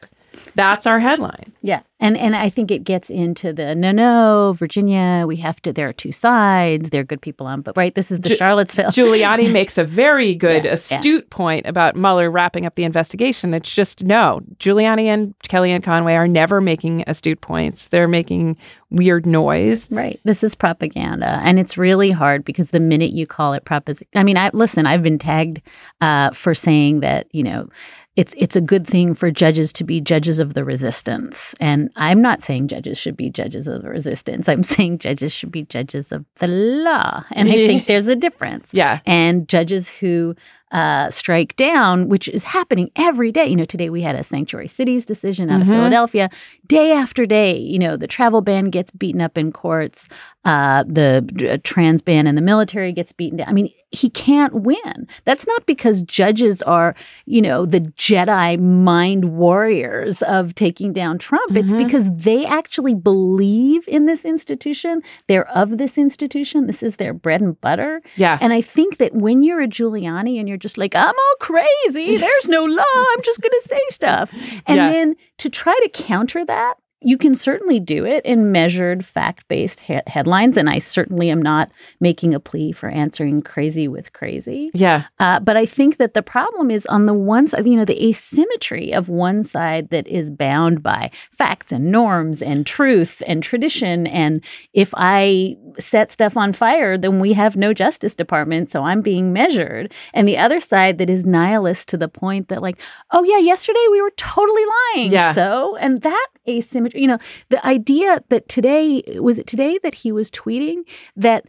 That's 0.54 0.86
our 0.86 0.98
headline. 1.00 1.52
Yeah. 1.62 1.80
And 1.98 2.16
and 2.18 2.36
I 2.36 2.50
think 2.50 2.70
it 2.70 2.84
gets 2.84 3.08
into 3.08 3.54
the 3.54 3.74
no 3.74 3.90
no, 3.90 4.52
Virginia, 4.54 5.24
we 5.26 5.36
have 5.36 5.62
to 5.62 5.72
there 5.72 5.88
are 5.88 5.94
two 5.94 6.12
sides, 6.12 6.90
there 6.90 7.00
are 7.00 7.04
good 7.04 7.22
people 7.22 7.46
on, 7.46 7.62
but 7.62 7.74
right, 7.74 7.94
this 7.94 8.10
is 8.10 8.20
the 8.20 8.28
Ju- 8.30 8.36
Charlottesville. 8.36 8.90
Giuliani 8.90 9.50
makes 9.60 9.78
a 9.78 9.84
very 9.84 10.34
good, 10.34 10.64
Yeah, 10.64 10.70
yeah. 10.70 10.72
astute 10.74 11.30
point 11.30 11.64
about 11.66 11.96
Mueller 11.96 12.30
wrapping 12.30 12.66
up 12.66 12.74
the 12.74 12.84
investigation. 12.84 13.54
It's 13.54 13.70
just 13.72 14.04
no. 14.04 14.40
Giuliani 14.58 15.04
and 15.06 15.34
Kellyanne 15.48 15.82
Conway 15.82 16.14
are 16.14 16.28
never 16.28 16.60
making 16.60 17.02
astute 17.06 17.40
points. 17.40 17.86
They're 17.86 18.08
making 18.08 18.58
weird 18.90 19.24
noise. 19.24 19.90
Right. 19.90 20.20
This 20.24 20.44
is 20.44 20.54
propaganda. 20.54 21.40
And 21.42 21.58
it's 21.58 21.78
really 21.78 22.10
hard 22.10 22.44
because 22.44 22.70
the 22.70 22.80
minute 22.80 23.12
you 23.12 23.26
call 23.26 23.54
it 23.54 23.64
propaganda, 23.64 24.06
I 24.14 24.22
mean, 24.22 24.36
I 24.36 24.50
listen, 24.52 24.86
I've 24.86 25.02
been 25.02 25.18
tagged 25.18 25.62
uh, 26.02 26.30
for 26.32 26.52
saying 26.52 27.00
that, 27.00 27.26
you 27.32 27.42
know, 27.42 27.68
it's 28.16 28.34
it's 28.38 28.56
a 28.56 28.62
good 28.62 28.86
thing 28.86 29.12
for 29.12 29.30
judges 29.30 29.74
to 29.74 29.84
be 29.84 30.00
judges 30.00 30.38
of 30.38 30.54
the 30.54 30.64
resistance. 30.64 31.36
facts. 31.36 31.54
And 31.86 31.92
I'm 31.96 32.20
not 32.20 32.42
saying 32.42 32.68
judges 32.68 32.98
should 32.98 33.16
be 33.16 33.30
judges 33.30 33.68
of 33.68 33.82
the 33.82 33.88
resistance. 33.88 34.48
I'm 34.48 34.62
saying 34.62 34.98
judges 34.98 35.32
should 35.32 35.52
be 35.52 35.62
judges 35.62 36.10
of 36.10 36.24
the 36.36 36.48
law. 36.48 37.24
And 37.30 37.48
I 37.48 37.52
think 37.52 37.86
there's 37.86 38.08
a 38.08 38.16
difference. 38.16 38.70
Yeah. 38.72 39.00
And 39.06 39.48
judges 39.48 39.88
who 39.88 40.34
uh, 40.72 41.10
strike 41.10 41.54
down, 41.54 42.08
which 42.08 42.28
is 42.28 42.42
happening 42.42 42.90
every 42.96 43.30
day. 43.30 43.46
You 43.46 43.56
know, 43.56 43.64
today 43.64 43.88
we 43.88 44.02
had 44.02 44.16
a 44.16 44.24
sanctuary 44.24 44.66
cities 44.66 45.06
decision 45.06 45.48
out 45.48 45.60
of 45.60 45.68
Philadelphia. 45.68 46.28
Day 46.66 46.92
after 46.92 47.24
day, 47.24 47.56
you 47.56 47.78
know, 47.78 47.96
the 47.96 48.08
travel 48.08 48.40
ban 48.40 48.70
gets 48.70 48.90
beaten 48.90 49.20
up 49.20 49.38
in 49.38 49.52
courts. 49.52 50.08
Uh, 50.46 50.84
the 50.86 51.50
uh, 51.50 51.58
trans 51.64 52.00
ban 52.02 52.26
in 52.28 52.36
the 52.36 52.40
military 52.40 52.92
gets 52.92 53.10
beaten 53.10 53.38
down. 53.38 53.48
I 53.48 53.52
mean, 53.52 53.68
he 53.90 54.08
can't 54.08 54.54
win. 54.54 55.08
That's 55.24 55.44
not 55.44 55.66
because 55.66 56.04
judges 56.04 56.62
are, 56.62 56.94
you 57.24 57.42
know, 57.42 57.66
the 57.66 57.80
Jedi 57.80 58.56
mind 58.60 59.24
warriors 59.36 60.22
of 60.22 60.54
taking 60.54 60.92
down 60.92 61.18
Trump. 61.18 61.56
It's 61.56 61.72
because 61.72 62.08
they 62.12 62.46
actually 62.46 62.94
believe 62.94 63.88
in 63.88 64.06
this 64.06 64.24
institution. 64.24 65.02
They're 65.26 65.48
of 65.48 65.78
this 65.78 65.98
institution. 65.98 66.68
This 66.68 66.80
is 66.80 66.94
their 66.96 67.12
bread 67.12 67.40
and 67.40 67.60
butter. 67.60 68.00
Yeah. 68.14 68.38
And 68.40 68.52
I 68.52 68.60
think 68.60 68.98
that 68.98 69.14
when 69.14 69.42
you're 69.42 69.60
a 69.62 69.66
Giuliani 69.66 70.38
and 70.38 70.48
you're 70.48 70.56
just 70.56 70.78
like, 70.78 70.94
I'm 70.94 71.06
all 71.24 71.34
crazy, 71.40 72.18
there's 72.18 72.46
no 72.46 72.64
law, 72.64 72.84
I'm 72.94 73.22
just 73.24 73.40
going 73.40 73.50
to 73.50 73.68
say 73.68 73.80
stuff. 73.88 74.32
And 74.66 74.76
Yeah. 74.76 74.90
then 74.92 75.16
to 75.38 75.50
try 75.50 75.76
to 75.82 75.88
counter 75.88 76.44
that, 76.44 76.74
you 77.02 77.18
can 77.18 77.34
certainly 77.34 77.78
do 77.78 78.06
it 78.06 78.24
in 78.24 78.50
measured, 78.50 79.04
fact 79.04 79.46
based 79.48 79.80
he- 79.80 80.00
headlines. 80.06 80.56
And 80.56 80.68
I 80.68 80.78
certainly 80.78 81.30
am 81.30 81.42
not 81.42 81.70
making 82.00 82.34
a 82.34 82.40
plea 82.40 82.72
for 82.72 82.88
answering 82.88 83.42
crazy 83.42 83.86
with 83.86 84.12
crazy. 84.12 84.70
Yeah. 84.74 85.04
Uh, 85.18 85.38
but 85.40 85.56
I 85.56 85.66
think 85.66 85.98
that 85.98 86.14
the 86.14 86.22
problem 86.22 86.70
is 86.70 86.86
on 86.86 87.06
the 87.06 87.14
one 87.14 87.48
side, 87.48 87.68
you 87.68 87.76
know, 87.76 87.84
the 87.84 88.02
asymmetry 88.02 88.92
of 88.92 89.08
one 89.08 89.44
side 89.44 89.90
that 89.90 90.06
is 90.08 90.30
bound 90.30 90.82
by 90.82 91.10
facts 91.30 91.70
and 91.70 91.92
norms 91.92 92.40
and 92.40 92.66
truth 92.66 93.22
and 93.26 93.42
tradition. 93.42 94.06
And 94.06 94.42
if 94.72 94.92
I 94.96 95.56
set 95.78 96.10
stuff 96.10 96.36
on 96.36 96.52
fire, 96.52 96.96
then 96.96 97.20
we 97.20 97.34
have 97.34 97.56
no 97.56 97.74
justice 97.74 98.14
department. 98.14 98.70
So 98.70 98.84
I'm 98.84 99.02
being 99.02 99.32
measured. 99.32 99.92
And 100.14 100.26
the 100.26 100.38
other 100.38 100.60
side 100.60 100.98
that 100.98 101.10
is 101.10 101.26
nihilist 101.26 101.88
to 101.88 101.96
the 101.96 102.08
point 102.08 102.48
that, 102.48 102.62
like, 102.62 102.80
oh, 103.10 103.22
yeah, 103.24 103.38
yesterday 103.38 103.84
we 103.90 104.00
were 104.00 104.12
totally 104.16 104.64
lying. 104.94 105.12
Yeah. 105.12 105.34
So, 105.34 105.76
and 105.76 106.00
that 106.02 106.26
asymmetry, 106.48 106.85
you 106.94 107.06
know, 107.06 107.18
the 107.48 107.64
idea 107.66 108.22
that 108.28 108.48
today, 108.48 109.02
was 109.20 109.38
it 109.38 109.46
today 109.46 109.78
that 109.82 109.94
he 109.96 110.12
was 110.12 110.30
tweeting 110.30 110.82
that 111.16 111.46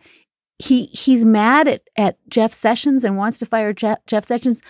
he 0.60 0.86
he's 0.88 1.24
mad 1.24 1.68
at, 1.68 1.82
at 1.96 2.18
Jeff 2.30 2.52
Sessions 2.52 3.04
and 3.04 3.18
wants 3.18 3.38
to 3.40 3.46
fire 3.46 3.74
Jeff, 3.74 4.00
Jeff 4.08 4.26
Sessions 4.26 4.62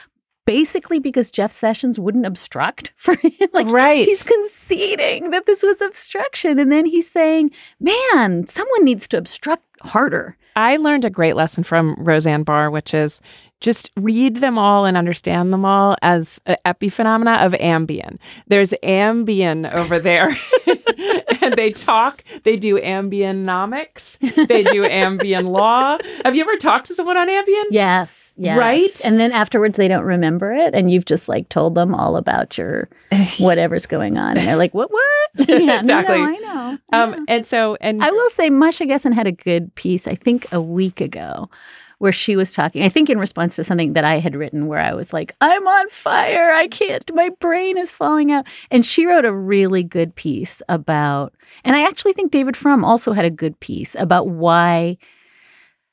basically 0.45 0.97
because 0.97 1.29
Jeff 1.29 1.51
Sessions 1.51 1.99
wouldn't 1.99 2.25
obstruct 2.25 2.93
for 2.95 3.15
him. 3.15 3.49
like 3.53 3.67
Right. 3.67 4.07
he's 4.07 4.23
conceding 4.23 5.29
that 5.31 5.45
this 5.45 5.61
was 5.61 5.81
obstruction. 5.81 6.57
And 6.57 6.71
then 6.71 6.85
he's 6.85 7.09
saying, 7.09 7.51
man, 7.79 8.47
someone 8.47 8.83
needs 8.83 9.07
to 9.09 9.17
obstruct 9.17 9.63
harder. 9.81 10.37
I 10.55 10.77
learned 10.77 11.05
a 11.05 11.09
great 11.09 11.35
lesson 11.35 11.63
from 11.63 11.95
Roseanne 11.99 12.43
Barr, 12.43 12.71
which 12.71 12.93
is 12.93 13.21
just 13.59 13.89
read 13.95 14.37
them 14.37 14.57
all 14.57 14.85
and 14.85 14.95
understand 14.95 15.51
them 15.51 15.65
all 15.65 15.95
as 16.01 16.39
an 16.45 16.57
epiphenomena 16.65 17.43
of 17.45 17.53
Ambien. 17.53 18.17
There's 18.47 18.71
Ambien 18.83 19.73
over 19.73 19.99
there. 19.99 20.37
and 21.41 21.53
they 21.55 21.71
talk, 21.71 22.23
they 22.43 22.55
do 22.55 22.79
Ambienomics, 22.79 24.19
they 24.47 24.63
do 24.63 24.83
Ambien 24.83 25.47
law. 25.47 25.97
Have 26.23 26.35
you 26.35 26.41
ever 26.41 26.55
talked 26.57 26.87
to 26.87 26.93
someone 26.93 27.17
on 27.17 27.27
Ambien? 27.27 27.65
Yes. 27.71 28.23
Yes. 28.39 28.57
Right? 28.59 29.01
And 29.03 29.19
then 29.19 29.31
afterwards 29.31 29.77
they 29.77 29.87
don't 29.87 30.03
remember 30.03 30.53
it 30.53 30.75
and 30.75 30.91
you've 30.91 31.05
just 31.05 31.27
like 31.27 31.49
told 31.49 31.73
them 31.73 31.95
all 31.95 32.17
about 32.17 32.55
your 32.55 32.87
whatever's 33.39 33.87
going 33.87 34.19
on. 34.19 34.37
And 34.37 34.47
they're 34.47 34.55
like, 34.55 34.75
What 34.75 34.91
what? 34.91 35.29
yeah, 35.49 35.79
Exactly. 35.79 36.17
No, 36.19 36.25
no, 36.25 36.29
I 36.29 36.37
know. 36.37 36.77
Um, 36.93 37.25
and 37.27 37.45
so, 37.45 37.77
and 37.81 38.03
I 38.03 38.11
will 38.11 38.29
say 38.29 38.51
Masha 38.51 38.85
Gessen 38.85 39.11
had 39.13 39.25
a 39.25 39.31
good 39.31 39.73
piece, 39.73 40.07
I 40.07 40.13
think 40.13 40.51
a 40.51 40.61
week 40.61 41.01
ago, 41.01 41.49
where 41.99 42.11
she 42.11 42.35
was 42.35 42.51
talking, 42.51 42.83
I 42.83 42.89
think 42.89 43.09
in 43.09 43.17
response 43.17 43.55
to 43.55 43.63
something 43.63 43.93
that 43.93 44.03
I 44.03 44.19
had 44.19 44.35
written 44.35 44.67
where 44.67 44.79
I 44.79 44.93
was 44.93 45.13
like, 45.13 45.35
I'm 45.41 45.67
on 45.67 45.89
fire. 45.89 46.51
I 46.51 46.67
can't, 46.67 47.03
my 47.15 47.29
brain 47.39 47.77
is 47.77 47.91
falling 47.91 48.31
out. 48.31 48.45
And 48.69 48.85
she 48.85 49.05
wrote 49.07 49.25
a 49.25 49.33
really 49.33 49.83
good 49.83 50.13
piece 50.15 50.61
about, 50.69 51.33
and 51.63 51.75
I 51.75 51.87
actually 51.87 52.13
think 52.13 52.31
David 52.31 52.55
Frum 52.55 52.85
also 52.85 53.13
had 53.13 53.25
a 53.25 53.31
good 53.31 53.59
piece 53.59 53.95
about 53.97 54.27
why 54.27 54.97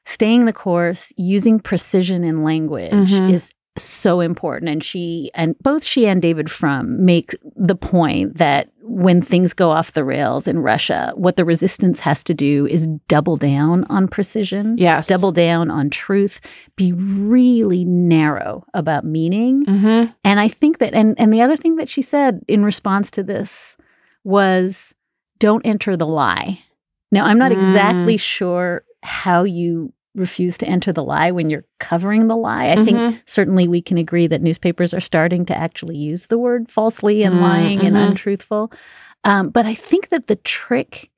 staying 0.04 0.44
the 0.44 0.52
course, 0.52 1.12
using 1.16 1.58
precision 1.58 2.24
in 2.24 2.42
language 2.44 2.92
Mhm. 3.12 3.30
is 3.32 3.50
so 4.04 4.20
important. 4.20 4.68
And 4.70 4.82
she, 4.84 5.30
and 5.34 5.56
both 5.60 5.82
she 5.84 6.06
and 6.06 6.20
David 6.22 6.50
Frum 6.50 7.04
make 7.04 7.30
the 7.56 7.74
point 7.74 8.36
that 8.38 8.68
when 8.86 9.22
things 9.22 9.54
go 9.54 9.70
off 9.70 9.92
the 9.94 10.04
rails 10.04 10.46
in 10.46 10.58
Russia, 10.58 11.12
what 11.16 11.36
the 11.36 11.44
resistance 11.44 12.00
has 12.00 12.22
to 12.24 12.34
do 12.34 12.66
is 12.66 12.86
double 13.08 13.36
down 13.36 13.84
on 13.88 14.08
precision. 14.08 14.76
Yes. 14.78 15.06
Double 15.08 15.32
down 15.32 15.70
on 15.70 15.88
truth, 15.90 16.40
be 16.76 16.92
really 16.92 17.84
narrow 17.84 18.64
about 18.74 19.04
meaning. 19.04 19.64
Mhm. 19.64 20.14
And 20.22 20.38
I 20.38 20.48
think 20.48 20.78
that, 20.78 20.92
and, 20.94 21.18
and 21.18 21.32
the 21.32 21.40
other 21.40 21.56
thing 21.56 21.76
that 21.76 21.88
she 21.88 22.02
said 22.02 22.42
in 22.46 22.62
response 22.64 23.10
to 23.12 23.22
this 23.22 23.76
was 24.22 24.94
don't 25.38 25.64
enter 25.66 25.96
the 25.96 26.06
lie. 26.06 26.60
Now, 27.10 27.24
I'm 27.26 27.38
not 27.38 27.52
Mm. 27.52 27.58
exactly 27.58 28.16
sure 28.18 28.84
how 29.02 29.44
you 29.44 29.92
refuse 30.14 30.57
to 30.59 30.66
enter 30.66 30.92
the 30.92 31.03
lie 31.03 31.31
when 31.31 31.50
you're 31.50 31.64
covering 31.81 32.29
the 32.29 32.37
lie. 32.37 32.70
I 32.70 32.77
Mhm. 32.77 32.85
think 32.85 33.22
certainly 33.27 33.66
we 33.68 33.83
can 33.83 33.98
agree 33.98 34.27
that 34.29 34.42
newspapers 34.42 34.94
are 34.94 35.00
starting 35.00 35.44
to 35.46 35.57
actually 35.57 35.96
use 35.96 36.27
the 36.27 36.38
word 36.38 36.70
falsely 36.70 37.22
and 37.22 37.37
Mm, 37.37 37.40
lying 37.40 37.81
and 37.81 37.96
mhm. 37.96 38.09
untruthful. 38.11 38.70
Um, 39.24 39.48
but 39.50 39.66
I 39.66 39.74
think 39.74 40.11
that 40.11 40.27
the 40.29 40.37
trick 40.37 41.11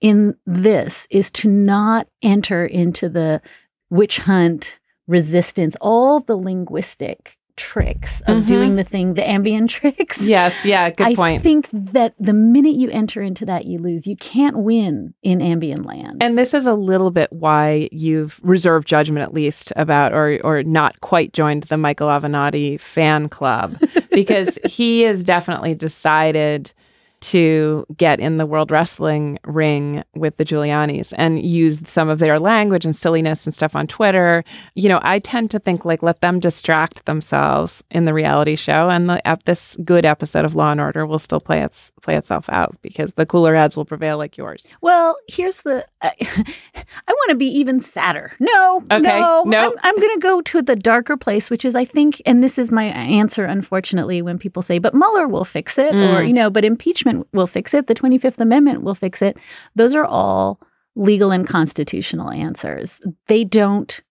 in 0.00 0.34
this 0.46 1.06
is 1.10 1.30
to 1.30 1.48
not 1.48 2.08
enter 2.22 2.66
into 2.66 3.08
the 3.08 3.40
witch 3.88 4.18
hunt 4.18 4.78
resistance, 5.06 5.76
all 5.80 6.20
the 6.20 6.36
linguistic 6.36 7.38
tricks 7.56 8.20
of 8.26 8.44
Mhm. 8.44 8.46
doing 8.46 8.76
the 8.76 8.84
thing, 8.84 9.14
the 9.14 9.22
Ambien 9.22 9.68
tricks. 9.76 10.20
yes, 10.20 10.54
yeah, 10.64 10.90
good 10.90 11.06
I 11.08 11.14
point. 11.14 11.40
I 11.40 11.42
think 11.42 11.68
that 11.72 12.14
the 12.18 12.32
minute 12.32 12.74
you 12.76 12.90
enter 12.90 13.22
into 13.22 13.44
that, 13.46 13.64
you 13.64 13.78
lose. 13.78 14.06
You 14.06 14.16
can't 14.16 14.58
win 14.58 15.14
in 15.22 15.38
Ambien 15.40 15.84
land. 15.84 16.22
And 16.22 16.36
this 16.38 16.54
is 16.54 16.66
a 16.66 16.74
little 16.74 17.10
bit 17.10 17.32
why 17.32 17.88
you've 17.92 18.40
reserved 18.42 18.86
judgment, 18.86 19.22
at 19.22 19.32
least 19.34 19.72
about, 19.76 20.12
or 20.12 20.38
or 20.44 20.62
not 20.62 21.00
quite 21.00 21.32
joined 21.32 21.64
the 21.64 21.76
Michael 21.76 22.08
Avenatti 22.08 22.78
fan 22.78 23.28
club, 23.28 23.78
because 24.12 24.58
he 24.64 25.02
has 25.02 25.24
definitely 25.24 25.74
decided 25.74 26.72
to 27.20 27.86
get 27.96 28.20
in 28.20 28.36
the 28.36 28.46
World 28.46 28.70
Wrestling 28.70 29.38
ring 29.44 30.04
with 30.14 30.36
the 30.36 30.44
Giulianis 30.44 31.12
and 31.16 31.44
use 31.44 31.80
some 31.88 32.08
of 32.08 32.18
their 32.18 32.38
language 32.38 32.84
and 32.84 32.94
silliness 32.94 33.46
and 33.46 33.54
stuff 33.54 33.74
on 33.74 33.86
Twitter. 33.86 34.44
You 34.74 34.88
know, 34.88 35.00
I 35.02 35.18
tend 35.18 35.50
to 35.52 35.58
think 35.58 35.84
like 35.84 36.02
let 36.02 36.20
them 36.20 36.40
distract 36.40 37.06
themselves 37.06 37.82
in 37.90 38.04
the 38.04 38.12
reality 38.14 38.56
show, 38.56 38.90
and 38.90 39.08
the 39.08 39.26
ep- 39.26 39.44
this 39.44 39.76
good 39.84 40.04
episode 40.04 40.44
of 40.44 40.54
Law 40.54 40.70
and 40.72 40.80
Order 40.80 41.06
will 41.06 41.18
still 41.18 41.40
play 41.40 41.62
its 41.62 41.92
play 42.02 42.16
itself 42.16 42.48
out 42.50 42.76
because 42.82 43.14
the 43.14 43.26
cooler 43.26 43.54
ads 43.54 43.76
will 43.76 43.84
prevail, 43.84 44.18
like 44.18 44.36
yours. 44.36 44.66
Well, 44.80 45.16
here's 45.28 45.58
the. 45.62 45.86
I, 46.02 46.12
I 46.20 47.12
want 47.12 47.30
to 47.30 47.34
be 47.36 47.46
even 47.46 47.80
sadder. 47.80 48.32
No, 48.40 48.84
Okay, 48.90 49.00
no, 49.00 49.42
no. 49.46 49.66
I'm, 49.66 49.72
I'm 49.82 49.96
going 49.96 50.14
to 50.14 50.20
go 50.20 50.40
to 50.42 50.62
the 50.62 50.76
darker 50.76 51.16
place, 51.16 51.50
which 51.50 51.64
is, 51.64 51.74
I 51.74 51.84
think, 51.84 52.20
and 52.26 52.42
this 52.42 52.58
is 52.58 52.70
my 52.70 52.84
answer. 52.84 53.44
Unfortunately, 53.44 54.20
when 54.22 54.38
people 54.38 54.62
say, 54.62 54.78
"But 54.78 54.94
Mueller 54.94 55.26
will 55.28 55.44
fix 55.44 55.78
it," 55.78 55.94
or 55.94 56.20
Mm. 56.22 56.28
you 56.28 56.32
know, 56.34 56.50
"But 56.50 56.64
impeachment 56.64 57.05
will 57.32 57.46
fix 57.46 57.74
it," 57.74 57.86
the 57.86 57.94
Twenty 57.94 58.18
Fifth 58.18 58.40
Amendment 58.40 58.82
will 58.82 58.94
fix 58.94 59.22
it. 59.22 59.36
Those 59.74 59.94
are 59.94 60.04
all 60.04 60.60
legal 60.94 61.30
and 61.30 61.46
constitutional 61.46 62.30
answers. 62.30 63.00
They 63.28 63.44
don't 63.44 64.02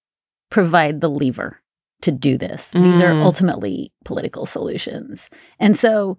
provide 0.52 1.02
the 1.02 1.10
lever 1.10 1.62
to 2.02 2.12
do 2.12 2.38
this. 2.38 2.70
These 2.72 3.02
are 3.02 3.12
Mm. 3.14 3.24
ultimately 3.24 3.92
political 4.04 4.46
solutions, 4.46 5.30
and 5.60 5.76
so 5.78 6.18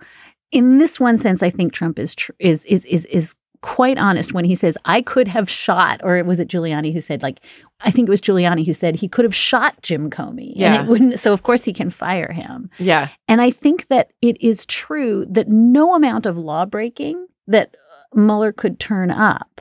in 0.53 0.79
this 0.79 0.99
one 1.01 1.19
sense, 1.19 1.43
I 1.43 1.51
think 1.51 1.73
Trump 1.73 1.99
is 1.99 2.15
tr- 2.15 2.33
is 2.39 2.65
is 2.67 2.85
is 2.87 3.05
is 3.07 3.35
quite 3.66 3.98
honest 3.98 4.33
when 4.33 4.44
he 4.44 4.55
says 4.55 4.79
I 4.85 5.02
could 5.02 5.26
have 5.26 5.50
shot, 5.50 6.00
or 6.05 6.22
was 6.22 6.38
it 6.38 6.46
Giuliani 6.46 6.92
who 6.92 7.00
said 7.00 7.20
like 7.20 7.40
I 7.81 7.90
think 7.90 8.07
it 8.09 8.11
was 8.11 8.20
Giuliani 8.20 8.64
who 8.64 8.72
said 8.72 8.94
he 8.94 9.09
could 9.09 9.24
have 9.24 9.35
shot 9.35 9.83
Jim 9.83 10.09
Comey, 10.09 10.52
Yeah. 10.55 10.72
and 10.74 10.85
it 10.85 10.88
wouldn't. 10.88 11.18
So 11.18 11.33
of 11.33 11.42
course 11.42 11.64
he 11.64 11.72
can 11.72 11.90
fire 11.90 12.33
him. 12.33 12.70
Yeah. 12.79 13.09
And 13.26 13.40
I 13.40 13.50
think 13.50 13.88
that 13.88 14.12
it 14.22 14.40
is 14.40 14.64
true 14.66 15.26
that 15.29 15.48
no 15.48 15.94
amount 15.96 16.26
of 16.26 16.38
law 16.38 16.64
breaking 16.64 17.26
that 17.48 17.74
uh, 18.14 18.20
Mueller 18.20 18.52
could 18.52 18.79
turn 18.79 19.11
up 19.11 19.61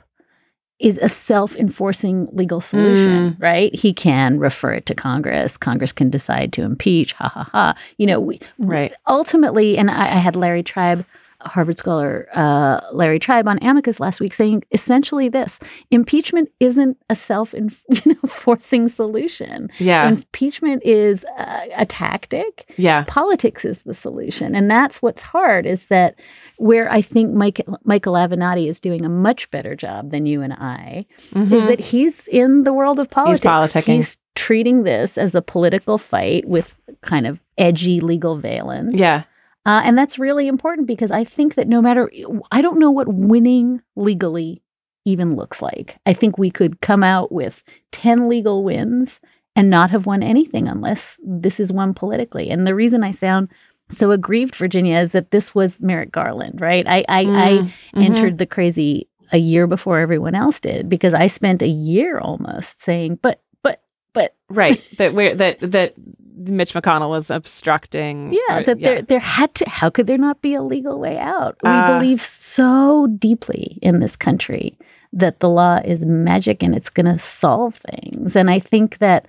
is 0.77 0.99
a 1.01 1.09
self-enforcing 1.09 2.27
legal 2.31 2.61
solution, 2.61 3.31
mm. 3.31 3.41
right? 3.41 3.73
He 3.73 3.91
can 3.93 4.37
refer 4.39 4.73
it 4.73 4.85
to 4.87 4.93
Congress. 4.93 5.57
Congress 5.57 5.91
can 5.93 6.09
decide 6.11 6.53
to 6.53 6.61
impeach. 6.61 7.13
Ha 7.13 7.29
ha 7.29 7.49
ha. 7.51 7.75
You 7.97 8.05
know, 8.05 8.19
we, 8.19 8.39
Right. 8.59 8.93
ultimately, 9.07 9.77
and 9.77 9.89
I, 9.89 10.03
I 10.15 10.17
had 10.17 10.35
Larry 10.35 10.63
Tribe 10.63 11.05
Harvard 11.41 11.77
scholar 11.77 12.27
uh, 12.33 12.79
Larry 12.91 13.19
Tribe 13.19 13.47
on 13.47 13.57
Amicus 13.61 13.99
last 13.99 14.19
week, 14.19 14.33
saying 14.33 14.63
essentially 14.71 15.29
this: 15.29 15.59
impeachment 15.91 16.49
isn't 16.59 16.97
a 17.09 17.15
self 17.15 17.53
enforcing 18.05 18.87
solution. 18.87 19.69
Yeah. 19.79 20.07
impeachment 20.09 20.83
is 20.85 21.23
a, 21.37 21.69
a 21.77 21.85
tactic. 21.85 22.73
Yeah. 22.77 23.03
politics 23.07 23.65
is 23.65 23.83
the 23.83 23.93
solution, 23.93 24.55
and 24.55 24.69
that's 24.69 25.01
what's 25.01 25.21
hard. 25.21 25.65
Is 25.65 25.87
that 25.87 26.19
where 26.57 26.91
I 26.91 27.01
think 27.01 27.33
Mike, 27.33 27.61
Michael 27.83 28.13
Avenatti 28.13 28.67
is 28.67 28.79
doing 28.79 29.03
a 29.05 29.09
much 29.09 29.49
better 29.51 29.75
job 29.75 30.11
than 30.11 30.25
you 30.25 30.41
and 30.41 30.53
I 30.53 31.05
Mhm. 31.33 31.51
is 31.51 31.67
that 31.67 31.79
he's 31.79 32.27
in 32.27 32.63
the 32.63 32.73
world 32.73 32.99
of 32.99 33.09
politics. 33.09 33.45
politicking. 33.45 33.95
He's 33.95 34.17
treating 34.35 34.83
this 34.83 35.17
as 35.17 35.33
a 35.35 35.41
political 35.41 35.97
fight 35.97 36.47
with 36.47 36.75
kind 37.01 37.25
of 37.27 37.39
edgy 37.57 37.99
legal 37.99 38.35
valence. 38.37 38.97
Yeah. 38.97 39.23
Uh, 39.65 39.81
and 39.83 39.97
that's 39.97 40.19
really 40.19 40.47
important 40.47 40.87
because 40.87 41.11
I 41.11 41.23
think 41.23 41.55
that 41.55 41.67
no 41.67 41.81
matter, 41.81 42.11
I 42.51 42.61
don't 42.61 42.79
know 42.79 42.91
what 42.91 43.07
winning 43.07 43.81
legally 43.95 44.61
even 45.05 45.35
looks 45.35 45.61
like. 45.61 45.97
I 46.05 46.13
think 46.13 46.37
we 46.37 46.49
could 46.51 46.81
come 46.81 47.03
out 47.03 47.31
with 47.31 47.63
10 47.91 48.27
legal 48.27 48.63
wins 48.63 49.19
and 49.55 49.69
not 49.69 49.89
have 49.91 50.05
won 50.05 50.21
anything 50.21 50.67
unless 50.67 51.17
this 51.23 51.59
is 51.59 51.71
won 51.71 51.93
politically. 51.93 52.49
And 52.49 52.67
the 52.67 52.75
reason 52.75 53.03
I 53.03 53.11
sound 53.11 53.49
so 53.89 54.11
aggrieved, 54.11 54.55
Virginia, 54.55 54.97
is 54.99 55.11
that 55.11 55.31
this 55.31 55.53
was 55.55 55.79
Merrick 55.81 56.11
Garland, 56.11 56.59
right? 56.59 56.85
I, 56.87 57.05
I, 57.07 57.25
Mm, 57.25 57.35
I 57.35 57.51
mhm. 57.51 57.71
entered 58.03 58.37
the 58.39 58.45
crazy 58.47 59.07
a 59.31 59.37
year 59.37 59.65
before 59.67 59.99
everyone 59.99 60.35
else 60.35 60.59
did 60.59 60.89
because 60.89 61.13
I 61.13 61.27
spent 61.27 61.61
a 61.61 61.67
year 61.67 62.17
almost 62.19 62.81
saying, 62.83 63.19
but, 63.21 63.41
but, 63.63 63.81
but, 64.13 64.35
Right. 64.49 64.81
that 64.97 65.13
we're 65.13 65.33
that 65.35 65.59
that 65.59 65.93
Mitch 66.37 66.73
McConnell 66.73 67.09
was 67.09 67.29
obstructing. 67.29 68.33
yeah, 68.33 68.59
or- 68.59 68.63
that 68.65 68.79
there 68.81 69.01
there 69.01 69.19
had 69.19 69.53
to. 69.55 69.69
How 69.69 69.89
could 69.89 70.07
there 70.07 70.17
not 70.17 70.41
be 70.41 70.53
a 70.53 70.61
legal 70.61 70.99
way 70.99 71.17
out? 71.17 71.55
We 71.63 71.69
Ah. 71.69 71.87
believe 71.99 72.21
so 72.21 73.07
deeply 73.17 73.79
in 73.81 73.99
this 73.99 74.15
country 74.15 74.77
that 75.13 75.39
the 75.39 75.49
law 75.49 75.79
is 75.85 76.05
magic 76.05 76.61
and 76.61 76.75
it's 76.75 76.89
going 76.89 77.05
to 77.05 77.17
solve 77.19 77.75
things. 77.75 78.35
And 78.35 78.49
I 78.51 78.59
think 78.59 78.97
that 78.97 79.27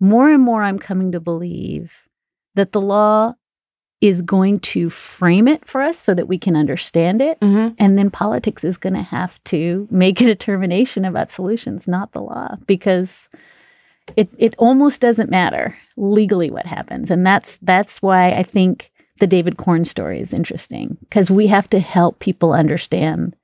more 0.00 0.30
and 0.30 0.42
more, 0.42 0.62
I'm 0.62 0.78
coming 0.78 1.10
to 1.12 1.20
believe 1.20 2.02
that 2.54 2.72
the 2.72 2.80
law 2.80 3.34
is 4.00 4.20
going 4.22 4.60
to 4.60 4.88
frame 4.90 5.48
it 5.48 5.66
for 5.66 5.80
us 5.82 5.98
so 5.98 6.12
that 6.14 6.28
we 6.28 6.38
can 6.38 6.54
understand 6.54 7.20
it. 7.22 7.40
Mhm. 7.40 7.74
And 7.78 7.98
then 7.98 8.10
politics 8.10 8.62
is 8.62 8.76
going 8.76 8.92
to 8.94 9.02
have 9.02 9.42
to 9.44 9.88
make 9.90 10.20
a 10.20 10.24
determination 10.26 11.04
about 11.04 11.30
solutions, 11.30 11.88
not 11.88 12.12
the 12.12 12.20
law, 12.20 12.56
because 12.66 13.28
it 14.16 14.28
it 14.38 14.54
almost 14.58 15.00
doesn't 15.00 15.30
matter 15.30 15.76
legally 15.96 16.50
what 16.50 16.66
happens. 16.66 17.10
And 17.10 17.26
that's 17.26 17.58
that's 17.62 18.00
why 18.02 18.32
I 18.32 18.42
think 18.42 18.90
the 19.20 19.26
David 19.26 19.56
Corn 19.56 19.84
story 19.84 20.20
is 20.20 20.32
interesting 20.32 20.96
because 21.00 21.30
we 21.30 21.46
have 21.48 21.68
to 21.70 21.80
help 21.80 22.18
people 22.18 22.52
understand 22.52 23.34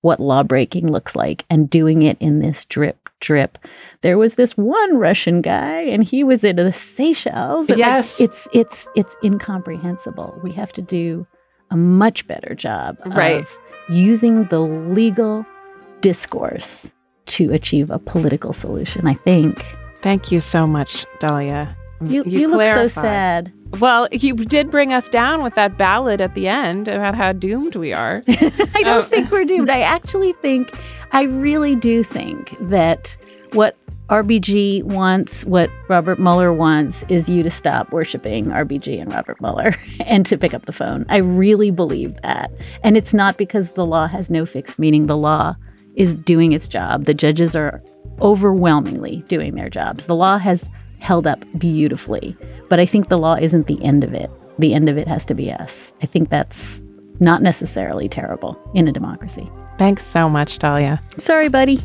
what 0.00 0.20
law 0.20 0.42
breaking 0.42 0.90
looks 0.90 1.14
like 1.16 1.44
and 1.50 1.68
doing 1.68 2.02
it 2.02 2.16
in 2.20 2.38
this 2.40 2.64
drip 2.64 3.08
drip. 3.20 3.58
There 4.02 4.16
was 4.16 4.34
this 4.36 4.56
one 4.56 4.96
Russian 4.96 5.42
guy 5.42 5.80
and 5.82 6.04
he 6.04 6.22
was 6.24 6.44
in 6.44 6.56
the 6.56 6.72
Seychelles. 6.72 7.68
and, 7.68 7.78
like, 7.78 7.86
Yes. 7.86 8.20
it's 8.20 8.48
it's 8.52 8.86
it's 8.96 9.14
incomprehensible. 9.24 10.38
We 10.42 10.52
have 10.52 10.72
to 10.74 10.82
do 10.82 11.26
a 11.70 11.76
much 11.76 12.26
better 12.26 12.54
job 12.54 12.96
Right. 13.04 13.40
of 13.40 13.58
using 13.90 14.44
the 14.44 14.60
legal 14.60 15.44
discourse 16.00 16.92
to 17.26 17.52
achieve 17.52 17.90
a 17.90 17.98
political 17.98 18.52
solution. 18.52 19.06
I 19.06 19.14
think 19.14 19.62
Thank 20.02 20.30
you 20.32 20.40
so 20.40 20.66
much, 20.66 21.04
Dahlia. 21.18 21.76
you 22.04 22.24
you, 22.26 22.48
look 22.48 22.66
so 22.66 22.86
sad. 22.86 23.52
Well, 23.80 24.08
you 24.12 24.34
did 24.34 24.70
bring 24.70 24.92
us 24.92 25.08
down 25.08 25.42
with 25.42 25.54
that 25.54 25.76
ballad 25.76 26.20
at 26.20 26.34
the 26.34 26.48
end 26.48 26.88
about 26.88 27.14
how 27.14 27.32
doomed 27.32 27.76
we 27.76 27.92
are. 27.92 28.22
I 28.28 28.82
don't 28.84 29.02
Oh. 29.04 29.08
think 29.08 29.30
we're 29.30 29.44
doomed. 29.44 29.68
I 29.70 29.80
actually 29.80 30.32
think, 30.34 30.72
I 31.12 31.22
really 31.24 31.74
do 31.76 32.02
think 32.02 32.56
that 32.60 33.16
what 33.52 33.76
RBG 34.08 34.84
wants, 34.84 35.44
what 35.44 35.68
Robert 35.88 36.18
Mueller 36.18 36.50
wants, 36.52 37.04
is 37.10 37.28
you 37.28 37.42
to 37.42 37.50
stop 37.50 37.92
worshiping 37.92 38.46
RBG 38.46 39.02
and 39.02 39.12
Robert 39.12 39.38
Mueller 39.40 39.74
and 40.06 40.24
to 40.26 40.38
pick 40.38 40.54
up 40.54 40.64
the 40.64 40.72
phone. 40.72 41.04
I 41.10 41.16
really 41.18 41.70
believe 41.70 42.14
that. 42.22 42.50
And 42.82 42.96
it's 42.96 43.12
not 43.12 43.36
because 43.36 43.72
the 43.72 43.84
law 43.84 44.06
has 44.06 44.30
no 44.30 44.46
fixed 44.46 44.78
meaning. 44.78 45.06
The 45.06 45.16
law 45.16 45.56
is 45.94 46.14
doing 46.14 46.52
its 46.52 46.66
job. 46.68 47.04
The 47.04 47.12
judges 47.12 47.54
are 47.54 47.82
overwhelmingly 48.20 49.24
doing 49.28 49.54
their 49.54 49.70
jobs. 49.70 50.06
The 50.06 50.14
law 50.14 50.38
has 50.38 50.68
held 51.00 51.26
up 51.26 51.44
beautifully, 51.56 52.36
but 52.68 52.80
I 52.80 52.86
think 52.86 53.08
the 53.08 53.18
law 53.18 53.34
isn't 53.34 53.66
the 53.66 53.82
end 53.84 54.04
of 54.04 54.14
it. 54.14 54.30
The 54.58 54.74
end 54.74 54.88
of 54.88 54.98
it 54.98 55.06
has 55.06 55.24
to 55.26 55.34
be 55.34 55.52
us. 55.52 55.92
I 56.02 56.06
think 56.06 56.30
that's 56.30 56.80
not 57.20 57.42
necessarily 57.42 58.08
terrible 58.08 58.60
in 58.74 58.88
a 58.88 58.92
democracy. 58.92 59.48
Thanks 59.78 60.04
so 60.04 60.28
much, 60.28 60.58
Dahlia. 60.58 61.00
Sorry, 61.16 61.48
buddy. 61.48 61.80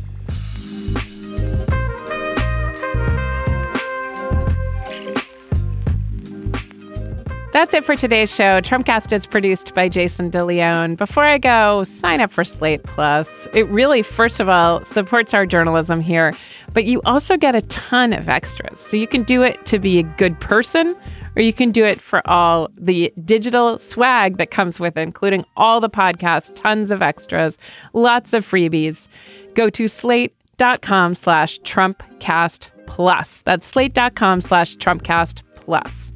That's 7.53 7.75
it 7.75 7.85
for 7.85 7.95
today's 7.95 8.33
show. 8.33 8.61
Trumpcast 8.61 9.13
is 9.13 9.27
produced 9.27 9.75
by 9.75 9.87
Jason 9.87 10.31
DeLeon. 10.31 10.97
Before 10.97 11.23
I 11.23 11.37
go, 11.37 11.83
sign 11.83 12.19
up 12.19 12.31
for 12.31 12.43
Slate 12.43 12.81
Plus. 12.81 13.47
It 13.53 13.67
really, 13.67 14.01
first 14.01 14.39
of 14.39 14.49
all, 14.49 14.83
supports 14.83 15.35
our 15.35 15.45
journalism 15.45 16.01
here, 16.01 16.33
but 16.73 16.85
you 16.85 16.99
also 17.05 17.37
get 17.37 17.53
a 17.53 17.61
ton 17.61 18.11
of 18.11 18.27
extras. 18.27 18.79
So 18.79 18.97
you 18.97 19.05
can 19.05 19.21
do 19.21 19.43
it 19.43 19.63
to 19.67 19.77
be 19.77 19.99
a 19.99 20.03
good 20.03 20.39
person, 20.39 20.95
or 21.35 21.43
you 21.43 21.53
can 21.53 21.69
do 21.69 21.85
it 21.85 22.01
for 22.01 22.27
all 22.27 22.69
the 22.75 23.13
digital 23.23 23.77
swag 23.77 24.37
that 24.37 24.49
comes 24.49 24.79
with 24.79 24.97
it, 24.97 25.01
including 25.01 25.45
all 25.55 25.79
the 25.79 25.91
podcasts, 25.91 26.51
tons 26.55 26.89
of 26.89 27.03
extras, 27.03 27.59
lots 27.93 28.33
of 28.33 28.43
freebies. 28.43 29.07
Go 29.53 29.69
to 29.69 29.87
slate.com 29.87 31.13
slash 31.13 31.59
Trumpcast 31.59 32.69
Plus. 32.87 33.43
That's 33.43 33.67
slate.com 33.67 34.41
slash 34.41 34.75
Trumpcast 34.77 35.43
Plus. 35.53 36.12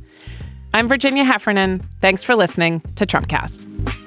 I'm 0.74 0.88
Virginia 0.88 1.24
Heffernan. 1.24 1.84
Thanks 2.02 2.24
for 2.24 2.36
listening 2.36 2.82
to 2.96 3.06
Trumpcast. 3.06 4.07